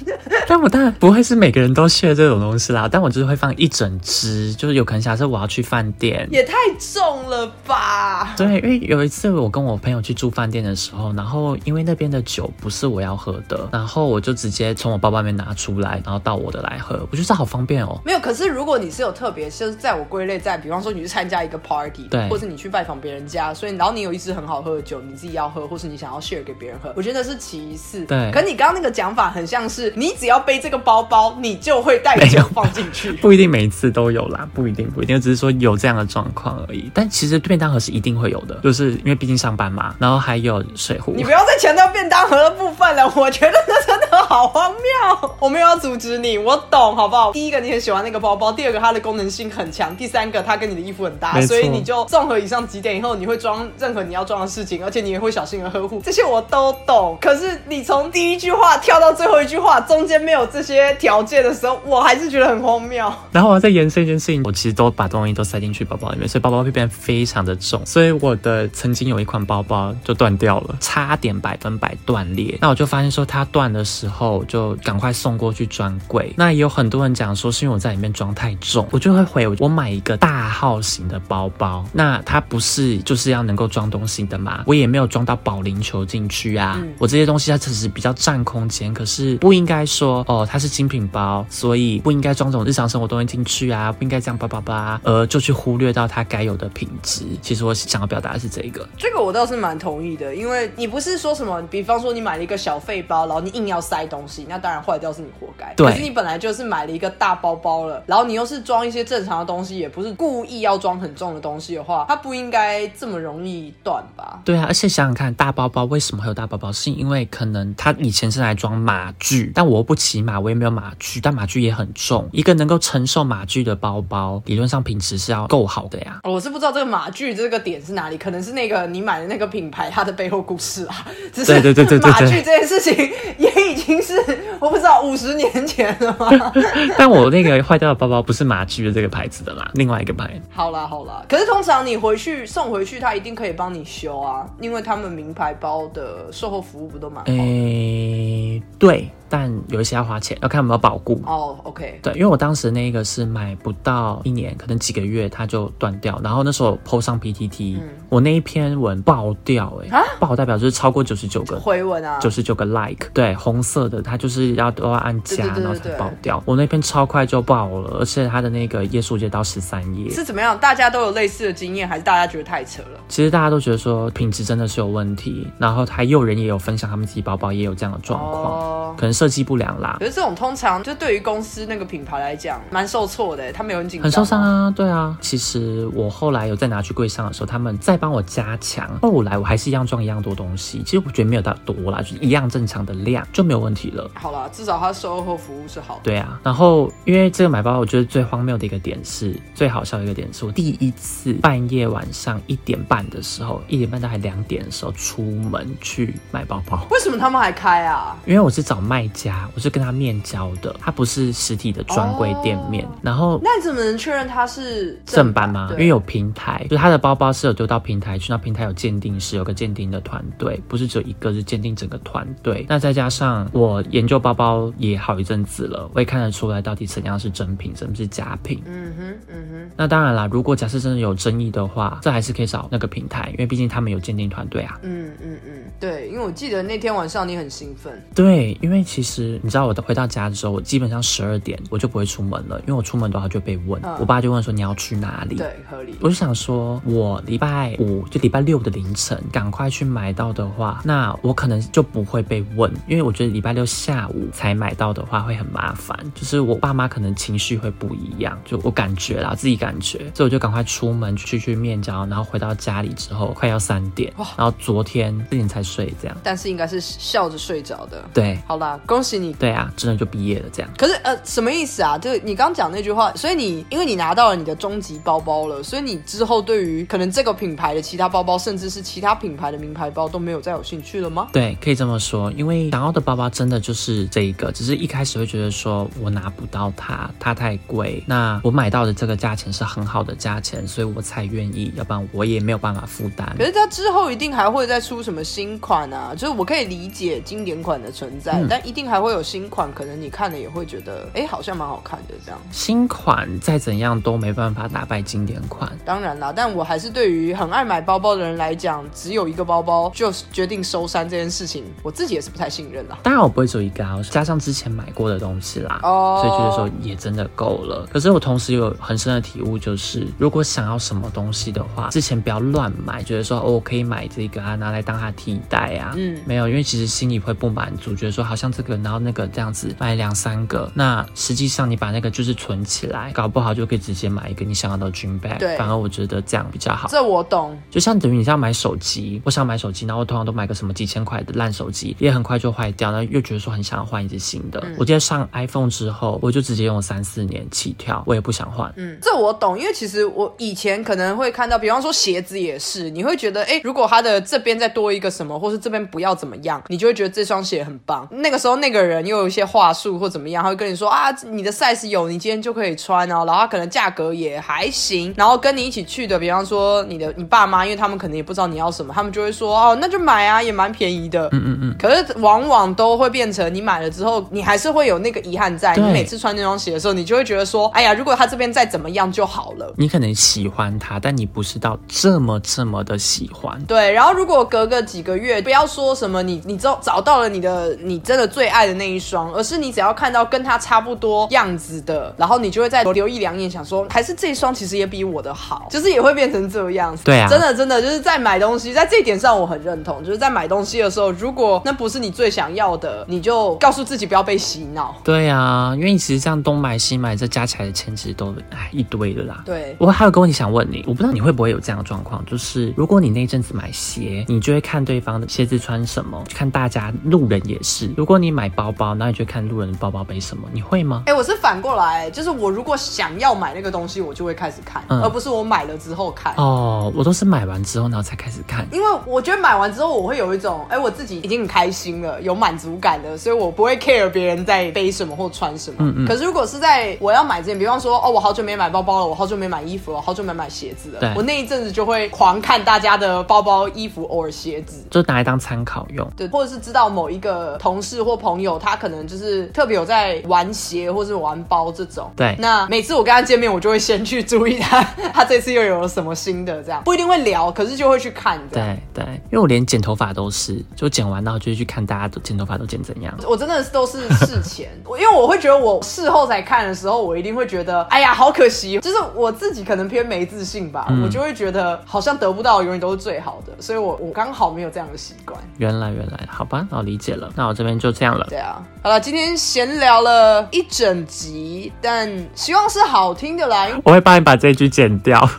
[0.47, 8.33] 但我当然不会是每个人都 share 这种东西啦，但我就是会放一整支，就是有可能假设我要去饭店，也太重了吧？
[8.37, 17.99] 对，因为有一次我跟我朋友去住饭店的时候，然后因为那边的酒不是我要喝的，然后我就直接从我包包里面拿出来，然后到我的来喝，我觉得好方便哦。
[18.05, 28.05] 没有，可是如果你是有特别，就是在我归类在，比方说你去参加一个 party，对，或是你去拜访别人家，所以然后你有一支很好喝的酒，你自己要喝，或是你想要 share 给别人喝，我觉得是其次。
[28.05, 36.89] 对，可你刚刚那个讲法很像是，你只要背这个包包，你就会带酒放进去， 不一定每一次都有啦，不一定，不一定，只是说有这样的状况而已。
[36.93, 41.13] 但其实便当盒是一定会有的，就是因为毕竟上班嘛，然后还有水壶。
[41.15, 45.31] 你不要再讲到便当盒的部分了，我觉得那真的好荒谬。
[45.39, 47.31] 我没有要阻止你，我懂，好不好？
[47.31, 57.17] 第一个你很喜欢那个包包，第二个它的功能性很强，第三个它跟你的衣服很搭，所以你就综合以上几点以后，你会装任何你要装的事情，而且你也会小心的呵护，这些我都懂。
[57.21, 63.11] 可是你从第一句话跳到最后一句话，中间没有这些条件的时候，我还是觉得很荒谬。
[63.31, 67.81] 然后我要再延伸一件事情，我其实都把东西都塞进去包包里面，所以包包会变得非常的重。
[67.85, 72.57] 所以我的曾经有一款包包就断掉了，差点百分百断裂。
[72.61, 76.33] 那我就发现说它断的时候，就赶快送过去专柜。
[76.35, 81.85] 那也有很多人讲说是因为我在里面装太重，我就会回我买一个大号型的包包。
[81.93, 84.63] 那它不是就是要能够装东西的嘛？
[84.65, 86.81] 我也没有装到保龄球进去啊。
[86.97, 97.23] 我这些东西它只是比较占空间，可是不应该说哦它是精品包，所以不应该装这种日常生活东西进去啊，不应该这样叭叭叭，而就去忽略到它该有的品质。
[97.41, 105.73] 其实我想要表达的是这个，这个我倒是蛮同意的，因为你不是说什么，比方说你买了一个小废包，然后你硬要塞东西，那当然坏掉是你活该。
[105.75, 114.39] 对，可是你本来就是买了一个大包包了，然后你又是装一些正常的东西，也不是故意要装很重的东西的话，它不应该这么容易断吧？
[114.45, 116.71] 对啊，而且想想看，大包包为什么会有大包包？
[116.71, 126.21] 是因为可能它以前是来装马具，但我又不骑马，我也没有马具，但马具也很重，一个能够承受马具的包包，理论上品质是要够好的呀。
[126.23, 131.05] 我是不知道这个马具这个点是哪里，可能是那个你买的那个品牌它的背后故事啊。
[131.33, 132.95] 对对对对对，马具这件事情
[133.37, 134.13] 也已经是
[134.59, 136.51] 我不知道五十年前了吗？
[136.97, 140.29] 但我那个坏掉的包包不是马具的这个牌子的啦，另外一个牌。
[140.49, 147.31] 好啦好啦，可是通常你回去送回去，他一定可以帮你修啊，因为他们名牌包的售后服务不都蛮好。
[147.31, 149.09] 诶，对。
[149.31, 151.57] 但有一些要花钱，要看有没有保固哦。
[151.63, 156.19] OK，对，因为我当时那个是买不到一年，可能几个月它就断掉。
[156.21, 157.79] 然后那时候 PO 上 PTT，
[158.09, 166.43] 我那一篇文爆掉，哎，爆代表就是超过九十九个回文啊，九十九个 like，对，红色的，它就是要都要按加，然后才爆掉。
[166.45, 170.09] 我那篇超快就爆了，而且它的那个页数就到十三页。
[170.11, 170.57] 是怎么样？
[170.59, 172.99] 大家都有类似的经验，还是大家觉得太扯了？
[173.07, 179.97] 其实大家都觉得说品质真的是有问题，然后还有人也有分享他们自己包包也有这样的状况，可能设计不良啦。
[179.99, 183.53] 可是这种通常就对于公司那个品牌来讲，蛮受挫的。
[183.53, 184.73] 他没有很紧张，很受伤啊。
[184.75, 188.89] 对啊，其实我后来有再拿去柜上的时候，他们再帮我加强。
[188.99, 194.09] 后来我还是一样装一样多东西，其实我觉得没有到多啦，就一样正常的量就没有问题了。
[194.15, 195.99] 好了，至少他售后服务是好。
[196.01, 206.87] 对啊，然后因为这个买包，我觉得最荒谬的一个点是，最好笑的一个点是我第一次半夜晚上一点半的时候，一点半到还两点的时候出门去买包包。
[206.89, 208.17] 为什么他们还开啊？
[208.25, 212.87] 因为我是找卖家，我是跟他面交的，他不是实体的专柜店面。
[213.01, 215.69] 然后那你怎么能确认他是正版吗？
[215.71, 222.65] 因为有平台，就他的包包是有丢到平台去，那平台有鉴定师，有个鉴定的团队，不是只有一个，是鉴定整个团队。
[222.67, 228.61] 那再加上我研究包包也好一阵子了，我也看得出来到底怎样是真品，什么是假品。
[228.65, 229.71] 嗯哼，嗯哼。
[229.77, 234.79] 那当然啦，如果假设真的有争议的话，这还是可以找那个平台，因为毕竟他们有鉴定团队啊。
[234.83, 238.01] 嗯嗯嗯，对，因为我记得那天晚上你很兴奋。
[238.13, 245.35] 对，因为其实你知道，我回到家的时候，我基本上十二点我就不会出门了，因为我出门的话就被问，我爸就问说你要去哪里？
[245.35, 245.95] 对，合理。
[246.01, 268.03] 我就想说，我礼拜五就礼拜六的凌晨赶快去买到的话，那我可能就不会被问，因为我觉得礼拜六下午才买到的话会很麻烦，就是我爸妈可能情绪会不一样，就我感觉啦，自己感觉，所以我就赶快出门去去面交，然后回到家里之后快要三点，然后昨天四点才睡这样，但是应该是笑着睡着的。
[268.13, 269.33] 对，好啦，恭喜你。
[269.33, 270.69] 对啊，真的就毕业了这样。
[270.77, 271.97] 可是呃，什么意思啊？
[271.97, 281.27] 就你刚讲那句话，所以你因为你拿到了你的终极包包了，所以你之后对于可能这个品牌的其他包包，甚至是其他品牌的名牌包都没有再有兴趣了吗？
[281.33, 282.31] 对，可以这么说。
[282.33, 288.03] 因为想要的包包真的就是这一个，只是一开始会觉得说我拿不到它，它太贵。
[288.05, 293.33] 那我买到的这个价钱是很好的价钱，所以我才愿意，要不然我也没有办法负担。
[293.37, 296.13] 可是它之后一定还会再出什么新款啊？
[296.13, 302.39] 就是我可以理解经典款的存在，但一定还会有新款，可能你看了也会觉得，哎，好像蛮好看的这样。
[302.53, 305.69] 新款再怎样都没办法打败经典款。
[305.83, 312.97] 当然啦，但我还是对于很爱买包包的人来讲，只有一个包包就决定收山这件事情，我自己也是不太信任啦。
[313.03, 317.85] 当然我不会只有一个，加上之前买过的东西啦，哦，所以觉得说也真的够了。
[317.91, 335.37] 可是我同时有很深的体悟，就是如果想要什么东西的话，之前不要乱买，觉得说哦，我可以买这个啊，拿来当它替代啊，嗯，没有，因为其实心里会不满足，觉得说好像这个然后那个这样子买两三个，那实际上你把那个就是存起来，搞不好就可以直接买一个你想要的军 bag。
[335.37, 336.87] 对，反而我觉得这样比较好。
[336.89, 344.61] 这我懂，就像等于你像买手机，我想买手机，然后我通常都买个什么几千块的烂手机，也很快就坏掉，然后又觉得说很想要换一只新的。
[344.77, 348.71] 我今天上 iPhone 之后，我就直接用三四年起跳，我也不想换。
[348.77, 358.07] 嗯，这我懂，因为其实我以前可能会看到，比方说鞋子也是，你会觉得，哎，如果它的这边再多一个什么，或是这边不要怎么样，你就会觉得这双鞋很棒。
[358.11, 371.27] 那个时候那个人又有一些话术或怎么样，他会跟你说啊，你的 size 有，你今天就可以穿哦，然后可能价格也还行，然后跟你一起去的，比方说你的你爸妈，因为他们可能也不知道你要什么，他们就会说哦，那就买啊，也蛮便宜的。
[371.31, 371.75] 嗯嗯嗯。
[371.79, 375.75] 可是往往都会变成你买了之后，你还是会有那个遗憾在。
[375.75, 379.73] 你每次穿那双鞋的时候，你就会觉得说，哎呀，如果他这边再怎么样就好了。
[379.77, 383.59] 你可能喜欢他，但你不知道这么这么的喜欢。
[383.65, 383.91] 对。
[383.91, 397.03] 然后如果隔个几个月，不要说什么你你找找到了你的你真的最爱的那一双，而是你只要看到跟它差不多样子的，然后你就会再留一两眼，想说还是这一双其实也比我的好，就是也会变成这样子。
[397.03, 397.27] 对啊。
[397.29, 404.95] 真的真的就是在买东西，在这一点上我很认同，就是在买东西的时候，如果那不是你最想要的，你就告诉自己不要被洗脑。
[405.03, 409.43] 对啊，因为你其实这样东买西买，这加起来的钱其实都哎一堆的啦。
[409.45, 409.75] 对。
[409.77, 417.91] 我还有个问题想问你，我不知道你会不会有这样的状况，就是如果你那阵子买鞋，你就会看对方的鞋子穿什么，看大家路人也是。
[417.95, 421.03] 如果你买包包，那你就看路人的包包背什么，你会吗？
[421.05, 426.33] 哎，我是反过来，就是我如果想要买那个东西，我就会开始看，而不是我买了之后看。
[426.37, 435.77] 哦，我都是买完之后然后才开始看，因为我觉得买完之后我会有一种，哎，我自己已经很开心了，有满足感的，所以我不会 care 别人在背什么或穿什么。
[435.79, 436.07] 嗯嗯。
[436.07, 446.09] 可是如果是在我要买之前，比方说，哦，我好久没买包包了，我好久没买衣服了，好久没买鞋子了，我那一阵子就会狂看大家的包包、衣服或者鞋子，就拿来当参考用。
[446.15, 452.09] 对，或者是知道某一个同事或朋友，他可能就是特别有在玩鞋或是玩包这种。
[452.15, 452.35] 对。
[452.39, 454.81] 那每次我跟他见面，我就会先去注意他，
[455.13, 458.39] 他这次又有了什么新的，这样不一定会聊，可是就会去看。
[458.49, 463.13] 对对，因为我连剪头发都是，就剪完然后就去看大家都剪头发都剪怎样。
[463.27, 475.39] 我真的都是事前，我 因为我会觉得我事后才看的时候，我一定会觉得，哎呀，好可惜，就是我自己可能偏没自信吧，我就会觉得好像得不到永远都是最好的，所以我我刚好没有这样的习惯。
[475.57, 478.25] 原来原来，好吧，那我理解了，那我这边就这样了。
[478.29, 483.67] 对啊，好了，今天闲聊了一整集，但希望是好听的啦。
[483.83, 485.29] 我会帮你把这句剪掉。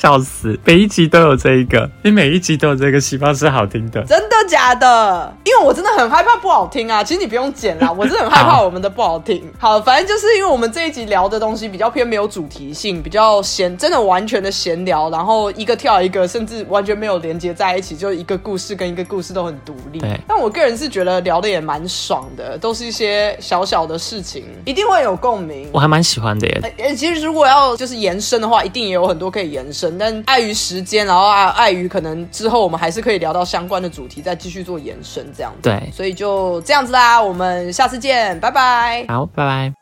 [0.00, 0.58] 笑死！
[0.64, 4.02] 每一集都有这一个，你每一集都有这个，希望是好听的。
[4.04, 5.30] 真的假的？
[5.44, 7.04] 因为我真的很害怕不好听啊！
[7.04, 9.42] 其实你不用剪啦，我真的很害怕我们的不好听。
[9.58, 19.98] 好，反正就是因为我们这一集聊的东西比较偏没有主题性，比较闲，真的完全的闲聊，然后一个跳一个，甚至完全没有连接在一起，就一个故事跟一个故事都很独立。
[19.98, 20.18] 对。
[20.26, 25.68] 但我个人是觉得聊的也蛮爽的，都是一些小小的事情，一定会有共鸣。
[25.74, 26.74] 我还蛮喜欢的耶。
[26.78, 35.52] 呃，其实如果要就是延伸的话，一定也有很多可以延伸，但碍于时间，然后啊，碍于可能之后我们还是可以聊到相关的主题，再继续做延伸这样。
[35.62, 39.04] 对，所以就这样子啦，我们下次见，拜拜。
[39.08, 39.79] 好，拜拜。